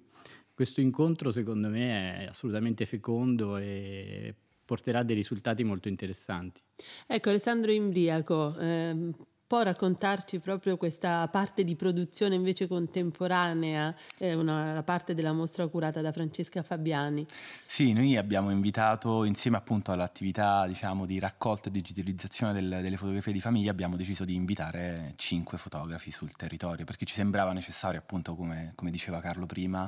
Questo 0.53 0.79
incontro 0.79 1.31
secondo 1.31 1.67
me 1.67 2.19
è 2.19 2.25
assolutamente 2.27 2.85
fecondo 2.85 3.57
e 3.57 4.33
porterà 4.63 5.03
dei 5.03 5.15
risultati 5.15 5.63
molto 5.63 5.89
interessanti. 5.89 6.61
Ecco 7.05 7.29
Alessandro 7.29 7.71
Imbriaco, 7.71 8.57
ehm, 8.57 9.13
può 9.47 9.61
raccontarci 9.61 10.39
proprio 10.39 10.75
questa 10.75 11.27
parte 11.27 11.63
di 11.63 11.75
produzione 11.75 12.33
invece 12.33 12.67
contemporanea, 12.67 13.93
eh, 14.17 14.33
una, 14.33 14.73
la 14.73 14.83
parte 14.83 15.13
della 15.13 15.33
mostra 15.33 15.67
curata 15.67 16.01
da 16.01 16.11
Francesca 16.11 16.63
Fabiani? 16.63 17.25
Sì, 17.63 17.93
noi 17.93 18.17
abbiamo 18.17 18.49
invitato 18.49 19.23
insieme 19.23 19.57
appunto 19.57 19.91
all'attività 19.91 20.65
diciamo, 20.65 21.05
di 21.05 21.19
raccolta 21.19 21.69
e 21.69 21.71
digitalizzazione 21.71 22.53
del, 22.53 22.79
delle 22.81 22.97
fotografie 22.97 23.33
di 23.33 23.39
famiglia, 23.39 23.69
abbiamo 23.69 23.95
deciso 23.95 24.25
di 24.25 24.33
invitare 24.33 25.13
cinque 25.15 25.59
fotografi 25.59 26.09
sul 26.09 26.31
territorio 26.31 26.83
perché 26.83 27.05
ci 27.05 27.13
sembrava 27.13 27.53
necessario 27.53 27.99
appunto 27.99 28.35
come, 28.35 28.71
come 28.73 28.89
diceva 28.89 29.21
Carlo 29.21 29.45
prima 29.45 29.87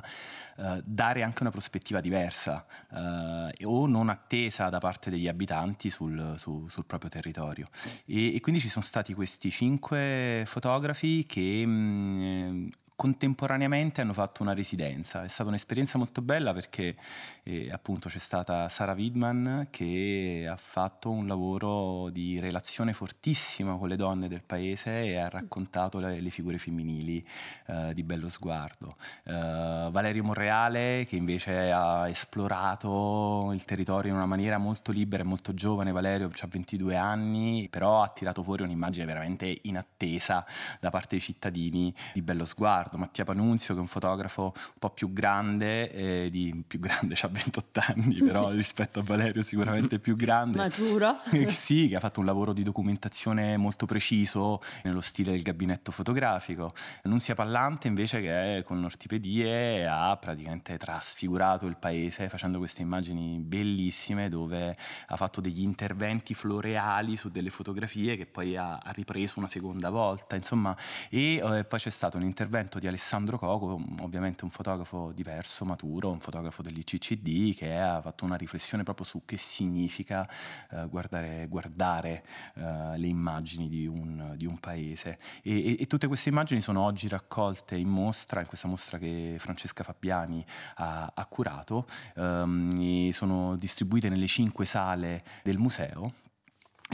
eh, 0.57 0.81
dare 0.85 1.23
anche 1.23 1.41
una 1.41 1.51
prospettiva 1.51 1.99
diversa 1.99 2.63
eh, 2.91 3.65
o 3.65 3.87
non 3.87 4.09
attesa 4.09 4.69
da 4.69 4.77
parte 4.77 5.09
degli 5.09 5.27
abitanti 5.27 5.89
sul, 5.89 6.35
su, 6.37 6.67
sul 6.67 6.85
proprio 6.85 7.09
territorio 7.09 7.69
e, 8.05 8.35
e 8.35 8.39
quindi 8.39 8.61
ci 8.61 8.69
sono 8.69 8.85
stati 8.85 9.15
questi 9.15 9.46
questi 9.47 9.51
cinque 9.51 10.43
fotografi 10.45 11.25
che 11.25 11.65
mh, 11.65 11.71
mm, 11.71 12.67
contemporaneamente 12.97 14.01
hanno 14.01 14.11
fatto 14.13 14.41
una 14.41 14.55
residenza. 14.55 15.23
È 15.23 15.27
stata 15.27 15.49
un'esperienza 15.49 15.99
molto 15.99 16.23
bella 16.23 16.51
perché 16.51 16.95
eh, 17.43 17.69
appunto 17.71 18.09
c'è 18.09 18.17
stata 18.17 18.67
Sara 18.69 18.93
Widman 18.93 19.67
che 19.69 20.47
ha 20.49 20.55
fatto 20.55 21.11
un 21.11 21.27
lavoro 21.27 22.09
di 22.09 22.39
relazione 22.39 22.93
fortissima 22.93 23.77
con 23.77 23.87
le 23.87 23.97
donne 23.97 24.27
del 24.27 24.41
paese 24.41 25.03
e 25.03 25.17
ha 25.17 25.29
raccontato 25.29 25.99
le, 25.99 26.19
le 26.19 26.29
figure 26.31 26.57
femminili 26.57 27.23
eh, 27.67 27.93
di 27.93 28.01
bello 28.01 28.29
sguardo. 28.29 28.95
Eh, 29.25 29.31
Valerio 29.31 30.23
Monreale 30.23 31.05
che 31.07 31.17
invece 31.17 31.71
ha 31.71 32.09
esplorato 32.09 33.51
il 33.53 33.63
territorio 33.63 34.09
in 34.09 34.17
una 34.17 34.25
maniera 34.25 34.57
molto 34.57 34.91
libera 34.91 35.21
e 35.21 35.25
molto 35.25 35.53
giovane. 35.53 35.91
Valerio 35.91 36.31
ha 36.33 36.47
22 36.47 36.95
anni, 36.95 37.67
però 37.69 38.01
ha 38.01 38.07
tirato 38.07 38.41
fuori 38.41 38.63
un'immagine 38.63 39.05
veramente 39.05 39.55
inattesa 39.61 40.43
da 40.79 40.89
parte 40.89 41.09
dei 41.09 41.21
cittadini 41.21 41.93
di 42.11 42.23
bello 42.23 42.45
sguardo 42.45 42.85
Leonardo 42.87 42.97
Mattia 42.97 43.23
Panunzio, 43.23 43.73
che 43.73 43.79
è 43.79 43.81
un 43.81 43.87
fotografo 43.87 44.53
un 44.55 44.79
po' 44.79 44.89
più 44.89 45.11
grande, 45.11 45.91
eh, 45.91 46.29
di, 46.31 46.63
più 46.65 46.79
grande, 46.79 47.15
ha 47.21 47.27
28 47.27 47.81
anni, 47.87 48.15
però 48.15 48.49
rispetto 48.51 48.99
a 48.99 49.03
Valerio 49.03 49.43
sicuramente 49.43 49.99
più 49.99 50.15
grande. 50.15 50.57
Maturo. 50.57 51.19
sì, 51.49 51.89
che 51.89 51.95
ha 51.95 51.99
fatto 51.99 52.19
un 52.19 52.25
lavoro 52.25 52.53
di 52.53 52.63
documentazione 52.63 53.57
molto 53.57 53.85
preciso 53.85 54.61
nello 54.83 55.01
stile 55.01 55.31
del 55.31 55.41
gabinetto 55.41 55.91
fotografico. 55.91 56.73
Nunzia 57.03 57.35
Pallante 57.35 57.87
invece 57.87 58.21
che 58.21 58.63
con 58.65 58.83
ortipedie 58.83 59.85
ha 59.87 60.15
praticamente 60.17 60.77
trasfigurato 60.77 61.65
il 61.65 61.77
paese 61.77 62.29
facendo 62.29 62.57
queste 62.57 62.81
immagini 62.81 63.39
bellissime 63.39 64.29
dove 64.29 64.75
ha 65.07 65.15
fatto 65.15 65.41
degli 65.41 65.61
interventi 65.61 66.33
floreali 66.33 67.15
su 67.15 67.29
delle 67.29 67.49
fotografie 67.49 68.15
che 68.15 68.25
poi 68.25 68.55
ha, 68.55 68.77
ha 68.77 68.91
ripreso 68.91 69.39
una 69.39 69.47
seconda 69.47 69.89
volta, 69.89 70.35
insomma, 70.35 70.75
e 71.09 71.35
eh, 71.35 71.63
poi 71.63 71.79
c'è 71.79 71.89
stato 71.89 72.17
un 72.17 72.23
intervento 72.23 72.76
foto 72.77 72.79
di 72.79 72.87
Alessandro 72.87 73.37
Coco, 73.37 73.81
ovviamente 74.01 74.43
un 74.43 74.51
fotografo 74.51 75.11
diverso, 75.13 75.65
maturo, 75.65 76.11
un 76.11 76.19
fotografo 76.19 76.61
dell'ICCD 76.61 77.55
che 77.55 77.77
ha 77.77 78.01
fatto 78.01 78.25
una 78.25 78.35
riflessione 78.35 78.83
proprio 78.83 79.05
su 79.05 79.23
che 79.25 79.37
significa 79.37 80.27
eh, 80.71 80.87
guardare, 80.87 81.47
guardare 81.49 82.23
eh, 82.55 82.97
le 82.97 83.07
immagini 83.07 83.67
di 83.67 83.87
un, 83.87 84.33
di 84.35 84.45
un 84.45 84.59
paese. 84.59 85.19
E, 85.41 85.71
e, 85.71 85.77
e, 85.79 85.87
tutte 85.87 86.07
queste 86.07 86.29
immagini 86.29 86.61
sono 86.61 86.81
oggi 86.81 87.07
raccolte 87.07 87.75
in 87.75 87.89
mostra, 87.89 88.41
in 88.41 88.47
questa 88.47 88.67
mostra 88.67 88.97
che 88.97 89.35
Francesca 89.39 89.83
Fabiani 89.83 90.45
ha, 90.75 91.11
ha 91.13 91.25
curato, 91.25 91.87
ehm, 92.15 93.09
sono 93.09 93.55
distribuite 93.55 94.09
nelle 94.09 94.27
cinque 94.27 94.65
sale 94.65 95.23
del 95.43 95.57
museo 95.57 96.25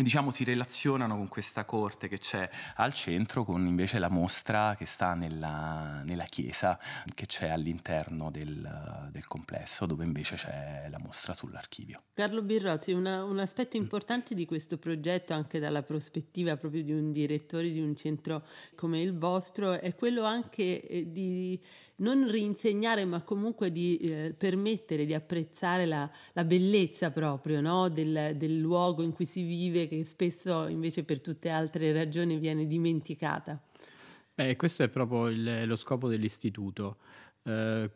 diciamo 0.01 0.31
si 0.31 0.43
relazionano 0.43 1.15
con 1.15 1.27
questa 1.27 1.65
corte 1.65 2.07
che 2.07 2.17
c'è 2.17 2.49
al 2.77 2.93
centro 2.95 3.45
con 3.45 3.67
invece 3.67 3.99
la 3.99 4.09
mostra 4.09 4.75
che 4.75 4.85
sta 4.85 5.13
nella, 5.13 6.01
nella 6.03 6.23
chiesa 6.23 6.79
che 7.13 7.27
c'è 7.27 7.49
all'interno 7.49 8.31
del, 8.31 9.09
del, 9.11 9.27
complesso 9.27 9.85
dove 9.85 10.03
invece 10.03 10.35
c'è 10.35 10.87
la 10.89 10.99
mostra 10.99 11.33
sull'archivio. 11.33 12.01
Carlo 12.13 12.41
Birrozzi, 12.41 12.91
una, 12.91 13.23
un 13.23 13.37
aspetto 13.37 13.77
importante 13.77 14.33
di 14.33 14.45
questo 14.45 14.77
progetto 14.77 15.33
anche 15.33 15.59
dalla 15.59 15.83
prospettiva 15.83 16.57
proprio 16.57 16.81
di 16.81 16.91
un 16.91 17.11
direttore 17.11 17.71
di 17.71 17.79
un 17.79 17.95
centro 17.95 18.45
come 18.75 18.99
il 18.99 19.15
vostro 19.15 19.73
è 19.73 19.93
quello 19.93 20.23
anche 20.23 20.87
eh, 20.87 21.11
di 21.11 21.59
non 21.97 22.29
rinsegnare 22.29 23.05
ma 23.05 23.21
comunque 23.21 23.71
di 23.71 23.97
eh, 23.97 24.33
permettere 24.35 25.05
di 25.05 25.13
apprezzare 25.13 25.85
la, 25.85 26.09
la 26.33 26.43
bellezza 26.43 27.11
proprio 27.11 27.61
no? 27.61 27.89
del, 27.89 28.33
del 28.35 28.57
luogo 28.57 29.03
in 29.03 29.13
cui 29.13 29.25
si 29.25 29.43
vive 29.43 29.82
che 29.87 30.03
spesso 30.03 30.67
invece 30.67 31.03
per 31.03 31.21
tutte 31.21 31.49
altre 31.49 31.91
ragioni 31.93 32.37
viene 32.37 32.65
dimenticata. 32.65 33.61
Beh, 34.35 34.55
questo 34.55 34.83
è 34.83 34.89
proprio 34.89 35.27
il, 35.27 35.67
lo 35.67 35.75
scopo 35.75 36.07
dell'istituto. 36.07 36.97
Eh, 37.43 37.91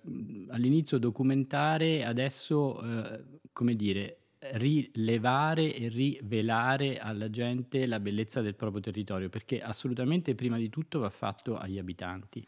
all'inizio 0.49 0.97
documentare, 0.97 2.05
adesso, 2.05 2.81
eh, 2.81 3.23
come 3.51 3.75
dire, 3.75 4.17
rilevare 4.53 5.73
e 5.73 5.87
rivelare 5.87 6.99
alla 6.99 7.29
gente 7.29 7.87
la 7.87 7.99
bellezza 7.99 8.41
del 8.41 8.55
proprio 8.55 8.81
territorio, 8.81 9.29
perché 9.29 9.61
assolutamente 9.61 10.35
prima 10.35 10.57
di 10.57 10.69
tutto 10.69 10.99
va 10.99 11.09
fatto 11.09 11.57
agli 11.57 11.79
abitanti. 11.79 12.45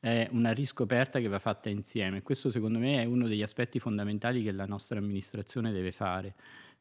È 0.00 0.28
una 0.32 0.52
riscoperta 0.52 1.20
che 1.20 1.28
va 1.28 1.38
fatta 1.38 1.68
insieme. 1.68 2.22
Questo 2.22 2.50
secondo 2.50 2.78
me 2.78 3.02
è 3.02 3.04
uno 3.04 3.28
degli 3.28 3.42
aspetti 3.42 3.78
fondamentali 3.78 4.42
che 4.42 4.50
la 4.50 4.66
nostra 4.66 4.98
amministrazione 4.98 5.72
deve 5.72 5.92
fare 5.92 6.34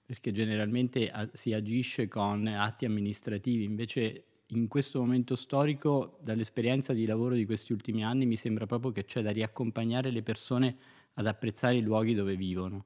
perché 0.10 0.32
generalmente 0.32 1.14
si 1.34 1.54
agisce 1.54 2.08
con 2.08 2.48
atti 2.48 2.86
amministrativi, 2.86 3.64
invece 3.64 4.24
in 4.48 4.68
questo 4.68 5.00
momento 5.00 5.36
storico, 5.36 6.18
dall'esperienza 6.24 6.94
di 6.94 7.06
lavoro 7.06 7.36
di 7.36 7.46
questi 7.46 7.74
ultimi 7.74 8.04
anni, 8.04 8.26
mi 8.26 8.36
sembra 8.36 8.66
proprio 8.66 8.92
che 8.92 9.06
c'è 9.06 9.22
da 9.22 9.30
riaccompagnare 9.30 10.10
le 10.10 10.24
persone 10.24 10.76
ad 11.14 11.28
apprezzare 11.28 11.76
i 11.76 11.82
luoghi 11.82 12.16
dove 12.16 12.36
vivono. 12.36 12.86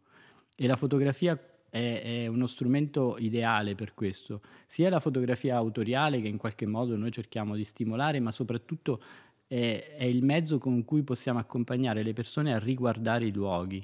E 0.57 0.67
la 0.67 0.75
fotografia 0.75 1.39
è, 1.69 2.01
è, 2.03 2.27
uno 2.27 2.45
strumento 2.45 3.15
ideale 3.17 3.73
per 3.73 3.93
questo, 3.93 4.41
sia 4.67 4.89
la 4.89 4.99
fotografia 4.99 5.55
autoriale 5.55 6.19
che 6.19 6.27
in 6.27 6.35
qualche 6.35 6.65
modo 6.65 6.97
noi 6.97 7.11
cerchiamo 7.11 7.55
di 7.55 7.63
stimolare, 7.63 8.19
ma 8.19 8.33
soprattutto 8.33 9.01
è, 9.47 9.95
è 9.97 10.03
il 10.03 10.25
mezzo 10.25 10.57
con 10.57 10.83
cui 10.83 11.03
possiamo 11.03 11.39
accompagnare 11.39 12.03
le 12.03 12.11
persone 12.11 12.53
a 12.53 12.59
riguardare 12.59 13.27
i 13.27 13.31
luoghi. 13.31 13.81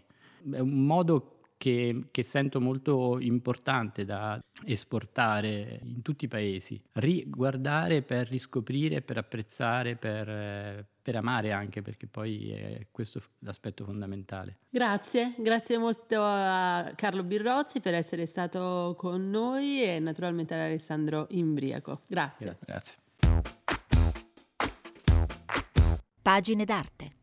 È 0.52 0.60
un 0.60 0.86
modo 0.86 1.38
che, 1.60 2.06
che, 2.10 2.24
sento 2.24 2.62
molto 2.62 3.19
importante 3.19 4.06
da 4.06 4.39
esportare 4.65 5.82
in 5.84 6.02
tutti 6.02 6.24
i 6.24 6.28
paesi. 6.30 6.82
Riguardare 6.93 8.02
per 8.02 8.30
riscoprire, 8.30 9.02
per 9.02 9.17
apprezzare, 9.17 9.98
per, 9.98 10.88
per 11.02 11.15
amare 11.17 11.52
anche, 11.52 11.82
perché 11.82 12.08
poi 12.08 12.52
è 12.52 12.88
questo 12.89 13.22
l'aspetto 13.39 13.84
fondamentale. 13.84 14.60
Grazie, 14.69 15.36
grazie 15.38 15.78
molto 15.78 16.22
a 16.22 16.93
Carlo 16.95 17.26
Birrozzi 17.26 17.82
per 17.82 17.93
essere 17.93 18.26
stato 18.26 18.95
con 18.98 19.30
noi 19.30 19.84
e 19.84 20.00
naturalmente 20.00 20.54
ad 20.54 20.62
Alessandro 20.62 21.28
Imbriaco. 21.32 22.00
Grazie. 22.08 22.58
Grazie. 22.65 22.95
Pagine 26.22 26.63
d'arte. 26.63 27.17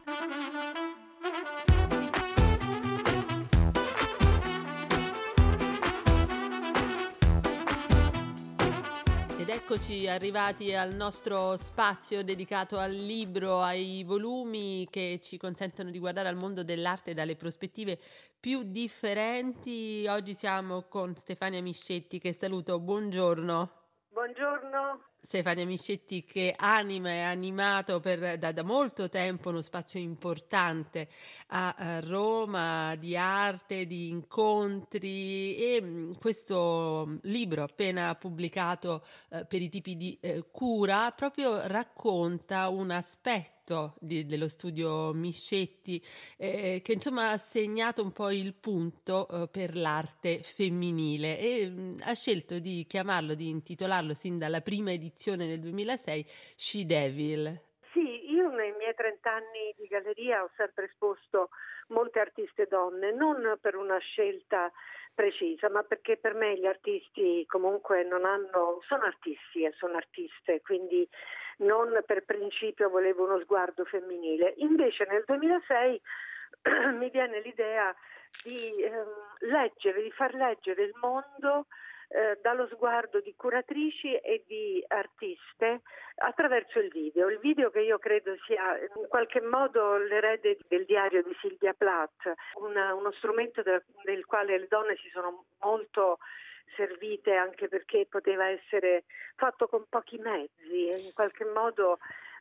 Eccoci 9.77 10.09
arrivati 10.09 10.75
al 10.75 10.95
nostro 10.95 11.55
spazio 11.59 12.25
dedicato 12.25 12.79
al 12.79 12.93
libro, 12.93 13.61
ai 13.61 14.05
volumi 14.05 14.89
che 14.89 15.19
ci 15.21 15.37
consentono 15.37 15.91
di 15.91 15.99
guardare 15.99 16.29
al 16.29 16.37
mondo 16.37 16.65
dell'arte 16.65 17.13
dalle 17.13 17.37
prospettive 17.37 17.99
più 18.41 18.63
differenti. 18.63 20.07
Oggi 20.09 20.33
siamo 20.33 20.85
con 20.89 21.15
Stefania 21.15 21.61
Miscetti 21.61 22.19
che 22.19 22.33
saluto, 22.33 22.81
buongiorno. 22.81 23.71
Buongiorno. 24.09 25.03
Stefania 25.27 25.67
Miscetti 25.67 26.23
che 26.23 26.55
anima 26.57 27.09
e 27.11 27.21
ha 27.23 27.31
animato 27.31 27.99
per, 27.99 28.39
da, 28.39 28.53
da, 28.53 28.63
molto 28.63 29.09
tempo 29.09 29.49
uno 29.49 29.61
spazio 29.61 29.99
importante 29.99 31.09
a, 31.49 31.75
a, 31.77 32.01
Roma 32.01 32.95
di 32.95 33.17
arte, 33.17 33.89
di 33.89 34.09
incontri 34.09 35.57
e 35.57 35.83
mm, 35.83 36.13
questo 36.21 37.19
libro 37.23 37.65
appena 37.65 38.15
pubblicato 38.15 39.03
eh, 39.31 39.45
per 39.47 39.61
i 39.63 39.69
tipi 39.69 39.97
di 39.97 40.17
eh, 40.21 40.45
cura 40.49 41.11
proprio 41.11 41.67
racconta 41.67 42.69
un 42.69 42.93
aspetto 42.93 43.97
di, 43.99 44.27
dello 44.27 44.47
studio 44.47 45.13
Miscetti 45.13 46.01
eh, 46.37 46.81
che 46.85 46.93
insomma 46.93 47.33
ha 47.33 47.37
segnato 47.37 48.01
un 48.01 48.13
po' 48.13 48.31
il 48.31 48.55
punto 48.55 49.27
eh, 49.29 49.49
per 49.49 49.77
l'arte 49.77 50.41
femminile 50.41 51.37
e 51.41 51.67
mh, 51.67 51.81
mm, 51.81 51.97
ha 52.03 52.15
scelto 52.15 52.61
di 52.61 52.87
chiamarlo, 52.87 53.35
di 53.35 53.49
intitolarlo 53.49 54.15
sin 54.15 54.39
dalla 54.39 54.61
prima 54.61 54.93
edizione 54.93 55.15
edizione 55.17 55.47
nel 55.47 55.61
2006, 55.61 56.27
She 56.55 56.85
Devil. 56.85 57.59
Sì, 57.93 58.31
io 58.31 58.51
nei 58.51 58.73
miei 58.77 58.95
30 58.95 59.33
anni 59.33 59.75
di 59.79 59.87
galleria 59.87 60.43
ho 60.43 60.51
sempre 60.57 60.85
esposto 60.85 61.49
molte 61.89 62.21
artiste 62.21 62.67
donne, 62.69 63.13
non 63.13 63.57
per 63.61 63.77
una 63.77 63.97
scelta 63.99 64.71
precisa, 65.15 65.71
ma 65.71 65.83
perché 65.83 66.19
per 66.19 66.35
me 66.35 66.59
gli 66.59 66.67
artisti 66.67 67.47
comunque 67.47 68.05
non 68.05 68.27
hanno, 68.27 68.83
sono 68.87 69.05
artisti 69.05 69.65
e 69.65 69.73
sono 69.79 69.97
artiste, 69.97 70.61
quindi 70.61 71.09
non 71.59 71.99
per 72.05 72.25
principio 72.25 72.91
volevo 72.91 73.25
uno 73.25 73.41
sguardo 73.41 73.87
femminile. 73.87 74.53
Invece 74.59 75.07
nel 75.09 75.23
2006 75.25 76.03
mi 76.99 77.09
viene 77.09 77.41
l'idea 77.41 77.95
di 78.45 78.83
ehm, 78.83 79.49
leggere, 79.49 80.03
di 80.03 80.11
far 80.11 80.35
leggere 80.35 80.83
il 80.83 80.93
mondo 81.01 81.69
eh, 82.09 82.39
dallo 82.43 82.67
sguardo 82.69 83.21
di 83.21 83.35
curatrici 83.37 84.15
e 84.17 84.45
di 84.47 84.85
artiste 84.89 85.83
attraverso 86.17 86.79
il 86.79 86.91
video. 86.91 87.29
Il 87.29 87.39
video 87.39 87.71
che 87.71 87.81
io 87.81 87.99
credo 87.99 88.35
sia 88.47 88.79
in 88.79 89.09
qualche 89.09 89.41
modo 89.41 89.97
l'erede 89.97 90.59
del 90.69 90.85
diario 90.85 91.23
di 91.23 91.37
Silvia 91.41 91.75
Plath, 91.75 92.33
una, 92.55 92.95
uno 92.95 93.13
strumento 93.13 93.63
del, 93.63 93.83
del 94.05 94.25
quale 94.25 94.59
le 94.59 94.67
donne 94.69 94.97
si 94.97 95.09
sono 95.11 95.45
molto 95.61 96.19
servite 96.75 97.35
anche 97.35 97.69
perché 97.69 98.07
poteva 98.09 98.49
essere 98.49 99.05
fatto 99.37 99.69
con 99.69 99.87
pochi 99.89 100.19
mezzi 100.19 100.89
e 100.89 100.99
in 100.99 101.13
qualche 101.15 101.45
modo 101.45 101.99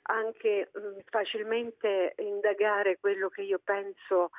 anche 0.07 0.69
mh, 0.71 0.99
facilmente 1.09 2.15
indagare 2.17 2.97
quello 2.99 3.29
che 3.29 3.41
io 3.41 3.59
penso 3.63 4.31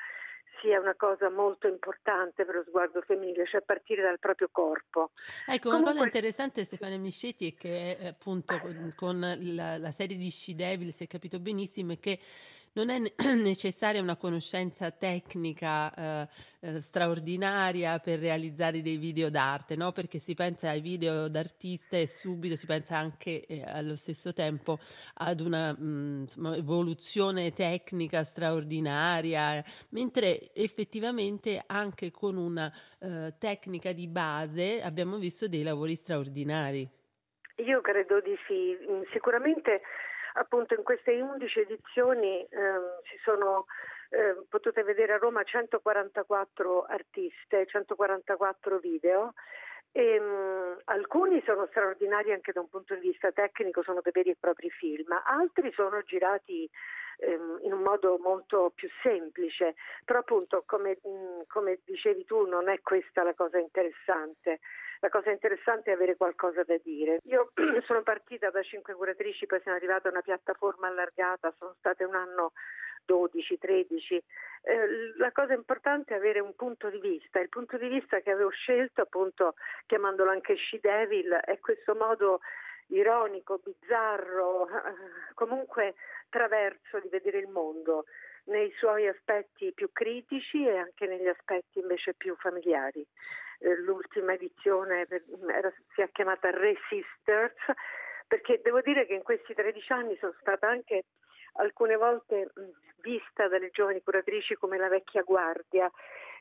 sia 0.61 0.81
una 0.81 0.95
cosa 0.95 1.31
molto 1.31 1.67
importante 1.67 2.45
per 2.45 2.57
lo 2.57 2.65
sguardo 2.67 3.01
femminile, 3.03 3.47
cioè 3.47 3.63
partire 3.63 4.03
dal 4.03 4.19
proprio 4.19 4.49
corpo. 4.51 5.11
Ecco, 5.47 5.69
Comunque... 5.71 5.91
una 5.91 6.01
cosa 6.01 6.05
interessante 6.05 6.65
Stefania 6.65 6.99
Miscetti 6.99 7.49
è 7.49 7.55
che 7.55 7.97
eh, 7.99 8.07
appunto 8.09 8.59
con, 8.59 8.93
con 8.95 9.21
la, 9.21 9.79
la, 9.79 9.91
serie 9.91 10.17
di 10.17 10.31
She 10.31 10.55
Devil, 10.55 10.93
si 10.93 11.05
è 11.05 11.07
capito 11.07 11.39
benissimo, 11.39 11.93
è 11.93 11.99
che 11.99 12.19
non 12.77 12.91
è 12.91 12.99
necessaria 13.35 14.01
una 14.01 14.17
conoscenza 14.17 14.91
tecnica 14.91 15.93
eh, 15.95 16.29
eh, 16.61 16.81
straordinaria 16.81 17.99
per 17.99 18.19
realizzare 18.19 18.83
dei 18.83 18.99
video 18.99 19.31
d'arte, 19.31 19.77
no? 19.77 19.93
perché 19.93 20.19
si 20.19 20.35
pensa 20.35 20.69
ai 20.69 20.81
video 20.81 21.29
d'artista 21.29 21.97
e 21.97 22.07
subito 22.07 22.55
si 22.55 22.67
pensa 22.67 22.99
anche 22.99 23.47
eh, 23.47 23.65
allo 23.67 23.97
stesso 23.97 24.33
tempo 24.33 24.79
ad 25.15 25.41
una 25.41 25.73
mh, 25.73 25.85
mm, 25.85 26.21
insomma, 26.21 26.57
evoluzione 26.57 27.53
tecnica 27.53 28.25
straordinaria, 28.25 29.65
mentre 29.91 30.53
effettivamente 30.55 31.63
anche 31.67 32.11
con 32.11 32.37
una 32.37 32.71
eh, 33.01 33.35
tecnica 33.39 33.93
di 33.93 34.07
base 34.07 34.83
abbiamo 34.83 35.17
visto 35.17 35.49
dei 35.49 35.63
lavori 35.63 35.95
straordinari. 35.95 36.89
Io 37.59 37.81
credo 37.81 38.21
di 38.21 38.37
sì, 38.47 38.77
mm, 38.79 39.03
sicuramente 39.13 39.81
appunto 40.37 40.75
in 40.75 40.83
queste 40.83 41.21
11 41.21 41.61
edizioni 41.61 42.43
eh, 42.43 42.49
si 43.11 43.19
sono 43.23 43.67
eh, 44.11 44.45
potete 44.49 44.83
vedere 44.83 45.15
a 45.15 45.19
Roma 45.19 45.43
144 45.43 46.85
artiste, 46.85 47.67
144 47.67 48.79
video. 48.79 49.33
E, 49.93 50.21
mh, 50.21 50.81
alcuni 50.85 51.43
sono 51.45 51.67
straordinari 51.67 52.33
anche 52.33 52.53
da 52.53 52.61
un 52.61 52.69
punto 52.69 52.95
di 52.95 53.01
vista 53.01 53.33
tecnico, 53.33 53.83
sono 53.83 54.01
dei 54.03 54.13
veri 54.13 54.31
e 54.31 54.37
propri 54.39 54.69
film, 54.71 55.09
altri 55.25 55.73
sono 55.73 56.03
girati 56.03 56.69
ehm, 57.19 57.61
in 57.63 57.73
un 57.73 57.83
modo 57.83 58.19
molto 58.19 58.73
più 58.75 58.89
semplice, 59.03 59.75
però 60.05 60.19
appunto 60.19 60.65
come, 60.67 60.99
mh, 61.03 61.47
come 61.49 61.79
dicevi 61.85 62.25
tu 62.27 62.45
non 62.47 62.69
è 62.69 62.81
questa 62.83 63.23
la 63.23 63.35
cosa 63.35 63.59
interessante 63.59 64.61
la 65.07 65.09
cosa 65.09 65.31
interessante 65.31 65.91
è 65.91 65.95
avere 65.95 66.17
qualcosa 66.17 66.65
da 66.65 66.77
dire. 66.83 67.21
Io 67.25 67.53
sono 67.87 68.03
partita 68.03 68.51
da 68.51 68.63
cinque 68.63 68.95
curatrici, 68.95 69.47
poi 69.47 69.61
sono 69.63 69.77
arrivata 69.77 70.09
a 70.09 70.11
una 70.11 70.21
piattaforma 70.21 70.89
allargata, 70.89 71.55
sono 71.59 71.75
state 71.79 72.03
un 72.03 72.17
anno 72.17 72.53
12, 73.05 73.57
13. 73.57 74.15
Eh, 74.63 75.15
la 75.17 75.31
cosa 75.31 75.55
importante 75.55 76.13
è 76.13 76.17
avere 76.17 76.41
un 76.41 76.57
punto 76.57 76.91
di 76.91 76.99
vista. 76.99 77.39
Il 77.39 77.49
punto 77.49 77.79
di 77.79 77.87
vista 77.87 78.19
che 78.19 78.33
avevo 78.33 78.51
scelto, 78.51 79.03
appunto 79.03 79.55
chiamandolo 79.87 80.31
anche 80.31 80.57
She 80.57 80.81
Devil, 80.81 81.31
è 81.45 81.61
questo 81.61 81.95
modo 81.95 82.41
ironico, 82.89 83.61
bizzarro, 83.63 84.67
comunque 85.35 85.95
traverso 86.29 86.99
di 86.99 87.09
vedere 87.09 87.39
il 87.39 87.49
mondo 87.49 88.07
nei 88.47 88.73
suoi 88.79 89.07
aspetti 89.07 89.73
più 89.73 89.91
critici 89.93 90.67
e 90.67 90.77
anche 90.77 91.07
negli 91.07 91.27
aspetti 91.27 91.79
invece 91.79 92.15
più 92.15 92.37
familiari. 92.37 93.07
Eh, 93.59 93.77
l'ultima 93.81 94.35
edizione 94.35 95.07
era, 95.49 95.73
si 95.95 96.01
è 96.03 96.11
chiamata 96.13 96.51
Resisters 96.51 97.55
perché 98.27 98.61
devo 98.63 98.81
dire 98.81 99.07
che 99.07 99.15
in 99.15 99.23
questi 99.23 99.55
13 99.55 99.93
anni 99.93 100.17
sono 100.17 100.35
stata 100.41 100.69
anche 100.69 101.05
alcune 101.55 101.97
volte 101.97 102.51
vista 103.01 103.49
dalle 103.49 103.71
giovani 103.71 104.03
curatrici 104.03 104.57
come 104.57 104.79
la 104.79 104.89
vecchia 104.89 105.23
guardia 105.23 105.91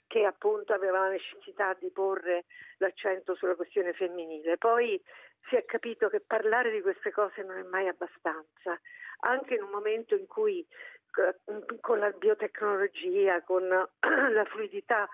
che 0.07 0.23
appunto 0.23 0.73
aveva 0.73 0.99
la 0.99 1.09
necessità 1.09 1.75
di 1.79 1.89
porre 1.89 2.45
l'accento 2.77 3.35
sulla 3.35 3.55
questione 3.55 3.93
femminile. 3.93 4.57
Poi 4.57 5.01
si 5.47 5.55
è 5.55 5.65
capito 5.65 6.09
che 6.09 6.21
parlare 6.21 6.71
di 6.71 6.81
queste 6.81 7.11
cose 7.11 7.43
non 7.43 7.57
è 7.57 7.63
mai 7.63 7.87
abbastanza, 7.87 8.79
anche 9.19 9.55
in 9.55 9.63
un 9.63 9.69
momento 9.69 10.15
in 10.15 10.27
cui 10.27 10.65
con 11.79 11.99
la 11.99 12.11
biotecnologia, 12.11 13.41
con 13.41 13.67
la 13.69 14.45
fluidità 14.45 15.07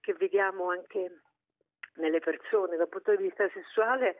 che 0.00 0.12
vediamo 0.14 0.70
anche 0.70 1.20
nelle 1.94 2.20
persone 2.20 2.76
dal 2.76 2.88
punto 2.88 3.16
di 3.16 3.22
vista 3.22 3.48
sessuale, 3.50 4.16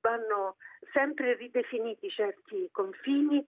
vanno 0.00 0.56
sempre 0.92 1.34
ridefiniti 1.34 2.08
certi 2.08 2.68
confini 2.72 3.44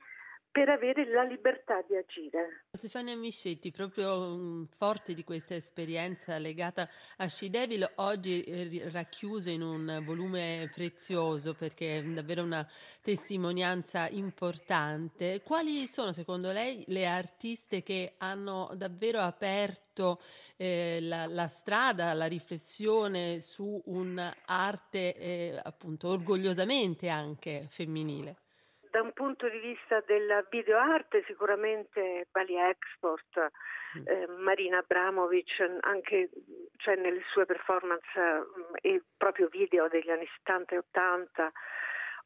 per 0.52 0.68
avere 0.68 1.08
la 1.08 1.22
libertà 1.22 1.80
di 1.86 1.96
agire. 1.96 2.64
Stefania 2.72 3.16
Miscetti, 3.16 3.70
proprio 3.70 4.18
um, 4.18 4.66
forte 4.66 5.14
di 5.14 5.22
questa 5.22 5.54
esperienza 5.54 6.38
legata 6.38 6.88
a 7.18 7.28
She 7.28 7.50
Devil, 7.50 7.88
oggi 7.96 8.42
eh, 8.42 8.88
racchiusa 8.90 9.50
in 9.50 9.62
un 9.62 10.02
volume 10.04 10.68
prezioso 10.74 11.54
perché 11.54 11.98
è 11.98 12.02
davvero 12.02 12.42
una 12.42 12.66
testimonianza 13.00 14.08
importante. 14.08 15.40
Quali 15.42 15.86
sono 15.86 16.12
secondo 16.12 16.50
lei 16.50 16.82
le 16.88 17.06
artiste 17.06 17.84
che 17.84 18.14
hanno 18.18 18.70
davvero 18.74 19.20
aperto 19.20 20.20
eh, 20.56 20.98
la, 21.02 21.26
la, 21.26 21.46
strada, 21.46 22.12
la 22.12 22.26
riflessione 22.26 23.40
su 23.40 23.80
un'arte 23.84 25.14
eh, 25.14 25.60
appunto 25.62 26.08
orgogliosamente 26.08 27.08
anche 27.08 27.66
femminile? 27.68 28.48
Da 28.90 29.00
un 29.00 29.12
punto 29.12 29.48
di 29.48 29.58
vista 29.58 30.00
della 30.00 30.44
videoarte 30.50 31.24
sicuramente 31.26 32.26
Bali 32.30 32.56
Export, 32.56 33.50
mm. 33.98 34.02
eh, 34.06 34.26
Marina 34.38 34.78
Abramovic, 34.78 35.78
anche 35.80 36.30
cioè, 36.76 36.96
nelle 36.96 37.22
sue 37.32 37.46
performance 37.46 38.06
eh, 38.14 38.94
e 38.94 39.02
proprio 39.16 39.48
video 39.48 39.88
degli 39.88 40.10
anni 40.10 40.26
70 40.38 40.74
e 40.74 40.78
80, 40.78 41.52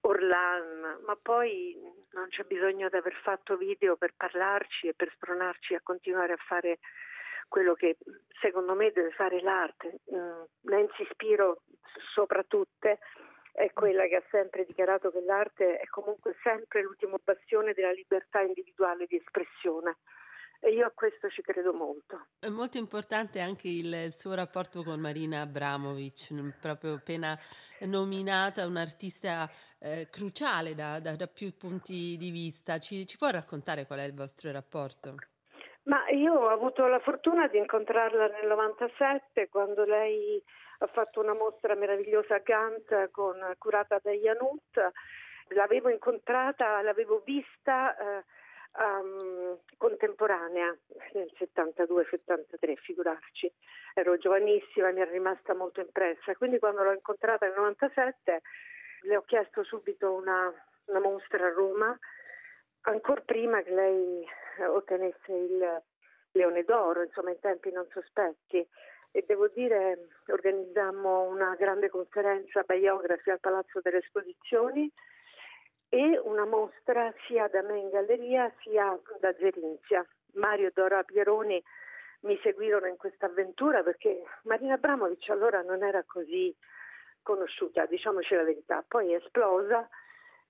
Orlan, 0.00 1.03
ma 1.07 1.16
poi 1.20 1.77
non 2.12 2.29
c'è 2.29 2.44
bisogno 2.44 2.88
di 2.88 2.96
aver 2.96 3.14
fatto 3.22 3.57
video 3.57 3.96
per 3.96 4.12
parlarci 4.16 4.88
e 4.88 4.94
per 4.94 5.11
spronarci 5.14 5.74
a 5.74 5.81
continuare 5.83 6.35
a 6.35 6.42
fare 6.46 6.79
quello 7.48 7.74
che 7.74 7.96
secondo 8.40 8.74
me 8.74 8.90
deve 8.90 9.11
fare 9.12 9.40
l'arte. 9.40 10.00
Mm, 10.12 10.42
Nancy 10.62 11.07
Spiro 11.11 11.62
sopra 12.12 12.42
tutte 12.42 12.98
è 13.55 13.73
quella 13.73 14.07
che 14.09 14.17
ha 14.17 14.23
sempre 14.31 14.64
dichiarato 14.64 15.12
che 15.12 15.21
l'arte 15.21 15.79
è 15.79 15.87
comunque 15.87 16.35
sempre 16.43 16.83
l'ultimo 16.83 17.21
bastione 17.23 17.73
della 17.73 17.93
libertà 17.93 18.40
individuale 18.40 19.07
di 19.07 19.17
espressione. 19.17 19.99
E 20.59 20.73
io 20.73 20.87
a 20.87 20.90
questo 20.93 21.29
ci 21.29 21.40
credo 21.40 21.73
molto. 21.73 22.27
È 22.40 22.49
molto 22.49 22.79
importante 22.79 23.38
anche 23.38 23.69
il, 23.69 23.93
il 24.07 24.12
suo 24.12 24.35
rapporto 24.35 24.83
con 24.83 24.99
Marina 24.99 25.43
Abramovic, 25.43 26.59
proprio 26.61 26.95
appena 26.95 27.38
nominata 27.83 28.67
un'artista 28.67 29.49
eh, 29.79 30.09
cruciale 30.11 30.75
da, 30.75 30.99
da, 30.99 31.14
da, 31.14 31.27
più 31.29 31.55
punti 31.57 32.17
di 32.17 32.31
vista. 32.31 32.79
Ci, 32.79 33.07
ci 33.07 33.19
può 33.19 33.29
raccontare 33.29 33.87
qual 33.87 34.01
è 34.01 34.05
il 34.05 34.14
vostro 34.14 34.51
rapporto? 34.51 35.14
Ma 35.85 36.09
io 36.09 36.33
ho 36.33 36.49
avuto 36.49 36.87
la 36.87 36.99
fortuna 36.99 37.47
di 37.47 37.59
incontrarla 37.59 38.27
nel 38.29 38.49
97 38.49 39.49
quando 39.51 39.85
lei 39.85 40.43
ha 40.85 40.88
fatto 40.88 41.20
una 41.20 41.35
mostra 41.35 41.75
meravigliosa 41.75 42.37
a 42.37 42.38
Gant 42.38 43.11
con, 43.11 43.38
curata 43.59 43.99
da 44.03 44.12
Janut. 44.12 44.92
L'avevo 45.49 45.88
incontrata, 45.88 46.81
l'avevo 46.83 47.23
vista 47.25 47.97
eh, 47.97 48.25
um, 48.83 49.59
contemporanea 49.77 50.77
nel 51.12 51.31
72-73, 51.38 52.75
figurarci. 52.77 53.53
Ero 53.94 54.16
giovanissima 54.18 54.88
e 54.88 54.92
mi 54.92 55.01
era 55.01 55.11
rimasta 55.11 55.55
molto 55.55 55.81
impressa. 55.81 56.35
Quindi 56.35 56.59
quando 56.59 56.83
l'ho 56.83 56.92
incontrata 56.92 57.47
nel 57.47 57.55
97 57.57 58.42
le 59.03 59.16
ho 59.16 59.23
chiesto 59.23 59.64
subito 59.64 60.12
una, 60.12 60.53
una 60.87 61.01
mostra 61.01 61.47
a 61.47 61.53
Roma, 61.53 61.99
ancora 62.83 63.23
prima 63.23 63.62
che 63.62 63.70
lei 63.70 64.27
ottenesse 64.66 65.33
il 65.33 65.83
Leone 66.33 66.64
d'Oro, 66.64 67.03
insomma 67.03 67.31
in 67.31 67.38
tempi 67.40 67.70
non 67.70 67.87
sospetti 67.90 68.66
e 69.16 69.22
devo 69.29 69.46
dire 69.46 70.09
organizzammo 70.27 71.22
una 71.29 71.55
grande 71.55 71.88
conferenza 71.88 72.64
Biografi 72.66 73.31
al 73.31 73.38
Palazzo 73.38 73.81
delle 73.81 73.98
Esposizioni 73.98 74.90
e 75.88 76.18
una 76.24 76.44
mostra 76.44 77.14
sia 77.24 77.46
da 77.46 77.62
me 77.62 77.79
in 77.79 77.90
galleria 77.90 78.53
sia 78.62 78.98
da 79.20 79.33
Zerinzia. 79.35 80.05
Mario 80.33 80.66
e 80.66 80.72
Dora 80.74 81.05
Pieroni 81.05 81.62
mi 82.22 82.37
seguirono 82.42 82.88
in 82.88 82.96
questa 82.96 83.27
avventura 83.27 83.85
perché 83.85 84.24
Marina 84.42 84.74
Abramovic 84.74 85.29
allora 85.31 85.62
non 85.62 85.85
era 85.85 86.03
così 86.03 86.53
conosciuta, 87.22 87.87
diciamoci 87.87 88.35
la 88.35 88.42
verità, 88.42 88.85
poi 88.87 89.12
è 89.12 89.16
esplosa 89.16 89.88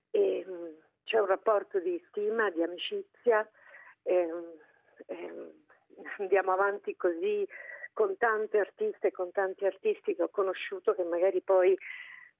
e 0.09 0.43
mm, 0.43 0.65
c'è 1.03 1.19
un 1.19 1.27
rapporto 1.27 1.79
di 1.79 2.03
stima, 2.07 2.49
di 2.49 2.63
amicizia, 2.63 3.47
e, 4.01 4.27
e, 5.05 5.53
andiamo 6.17 6.51
avanti 6.51 6.95
così 6.95 7.47
con 7.95 8.17
tante 8.17 8.59
artiste 8.59 9.07
e 9.07 9.11
con 9.11 9.31
tanti 9.31 9.65
artisti 9.65 10.15
che 10.15 10.23
ho 10.23 10.29
conosciuto 10.29 10.93
che 10.93 11.03
magari 11.03 11.41
poi 11.41 11.75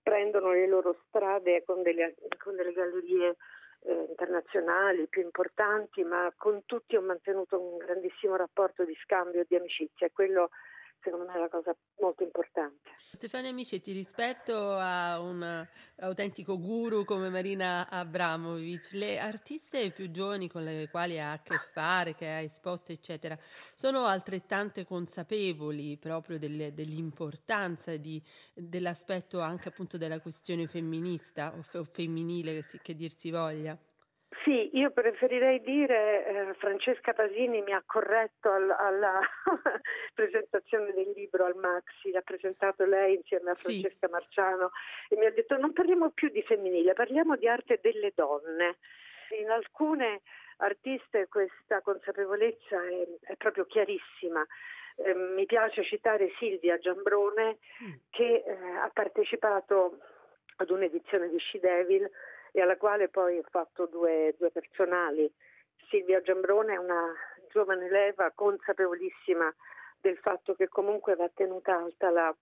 prendono 0.03 0.51
le 0.51 0.67
loro 0.67 0.97
strade 1.07 1.63
con 1.63 1.81
delle, 1.81 2.15
con 2.43 2.55
delle 2.55 2.73
gallerie 2.73 3.37
eh, 3.85 4.05
internazionali 4.09 5.07
più 5.07 5.21
importanti, 5.21 6.03
ma 6.03 6.31
con 6.35 6.65
tutti 6.65 6.97
ho 6.97 7.01
mantenuto 7.01 7.59
un 7.59 7.77
grandissimo 7.77 8.35
rapporto 8.35 8.83
di 8.83 8.93
scambio 9.01 9.41
e 9.41 9.45
di 9.47 9.55
amicizia. 9.55 10.09
Quello 10.11 10.49
secondo 11.05 11.25
me 11.25 11.33
è 11.35 11.37
una 11.37 11.49
cosa 11.49 11.75
molto 11.99 12.23
importante. 12.23 12.89
Stefania 12.97 13.51
Amicetti, 13.51 13.93
rispetto 13.93 14.73
a 14.73 15.19
un 15.21 15.65
autentico 15.99 16.59
guru 16.59 17.05
come 17.05 17.29
Marina 17.29 17.87
Abramovic, 17.87 18.91
le 18.93 19.19
artiste 19.19 19.91
più 19.91 20.09
giovani 20.09 20.49
con 20.49 20.63
le 20.63 20.89
quali 20.89 21.19
ha 21.19 21.33
a 21.33 21.41
che 21.41 21.57
fare, 21.57 22.15
che 22.15 22.27
ha 22.27 22.39
esposto, 22.39 22.91
eccetera, 22.91 23.37
sono 23.39 24.05
altrettante 24.05 24.83
consapevoli 24.83 25.95
proprio 25.97 26.39
delle, 26.39 26.73
dell'importanza 26.73 27.95
di, 27.95 28.21
dell'aspetto 28.53 29.39
anche 29.39 29.69
appunto 29.69 29.97
della 29.97 30.19
questione 30.19 30.67
femminista 30.67 31.53
o, 31.55 31.61
f- 31.61 31.75
o 31.75 31.83
femminile, 31.83 32.55
che, 32.55 32.63
si, 32.63 32.79
che 32.81 32.95
dir 32.95 33.15
si 33.15 33.29
voglia? 33.29 33.77
Sì, 34.45 34.69
io 34.77 34.91
preferirei 34.91 35.59
dire, 35.61 36.27
eh, 36.27 36.53
Francesca 36.59 37.13
Pasini 37.13 37.63
mi 37.63 37.73
ha 37.73 37.81
corretto 37.83 38.51
al, 38.51 38.69
alla 38.69 39.19
presentazione 40.13 40.93
del 40.93 41.13
libro 41.15 41.45
al 41.45 41.55
Maxi, 41.55 42.11
l'ha 42.11 42.21
presentato 42.21 42.85
lei 42.85 43.15
insieme 43.15 43.49
a 43.49 43.55
Francesca 43.55 44.05
sì. 44.05 44.11
Marciano 44.11 44.69
e 45.09 45.15
mi 45.15 45.25
ha 45.25 45.31
detto 45.31 45.57
non 45.57 45.73
parliamo 45.73 46.11
più 46.11 46.29
di 46.29 46.43
femminile, 46.43 46.93
parliamo 46.93 47.35
di 47.37 47.47
arte 47.47 47.79
delle 47.81 48.11
donne. 48.13 48.77
In 49.41 49.49
alcune 49.49 50.21
artiste 50.57 51.27
questa 51.27 51.81
consapevolezza 51.81 52.83
è, 52.83 53.31
è 53.31 53.35
proprio 53.37 53.65
chiarissima. 53.65 54.45
Eh, 54.97 55.15
mi 55.15 55.47
piace 55.47 55.83
citare 55.83 56.31
Silvia 56.37 56.77
Giambrone 56.77 57.57
mm. 57.83 57.93
che 58.11 58.43
eh, 58.45 58.57
ha 58.79 58.91
partecipato 58.93 59.97
ad 60.57 60.69
un'edizione 60.69 61.29
di 61.29 61.39
She 61.39 61.59
Devil 61.59 62.07
e 62.55 62.61
alla 62.61 62.77
quale 62.77 63.09
poi 63.09 63.37
ho 63.37 63.43
fatto 63.49 63.85
due, 63.85 64.33
due 64.37 64.49
personali. 64.49 65.29
Silvia 65.89 66.21
Giambrone 66.21 66.75
è 66.75 66.77
una 66.77 67.13
giovane 67.51 67.89
leva 67.89 68.31
consapevolissima 68.33 69.53
del 69.99 70.17
fatto 70.19 70.55
che 70.55 70.69
comunque 70.69 71.15
va 71.15 71.29
tenuta 71.33 71.75
alta 71.75 72.09
la, 72.09 72.33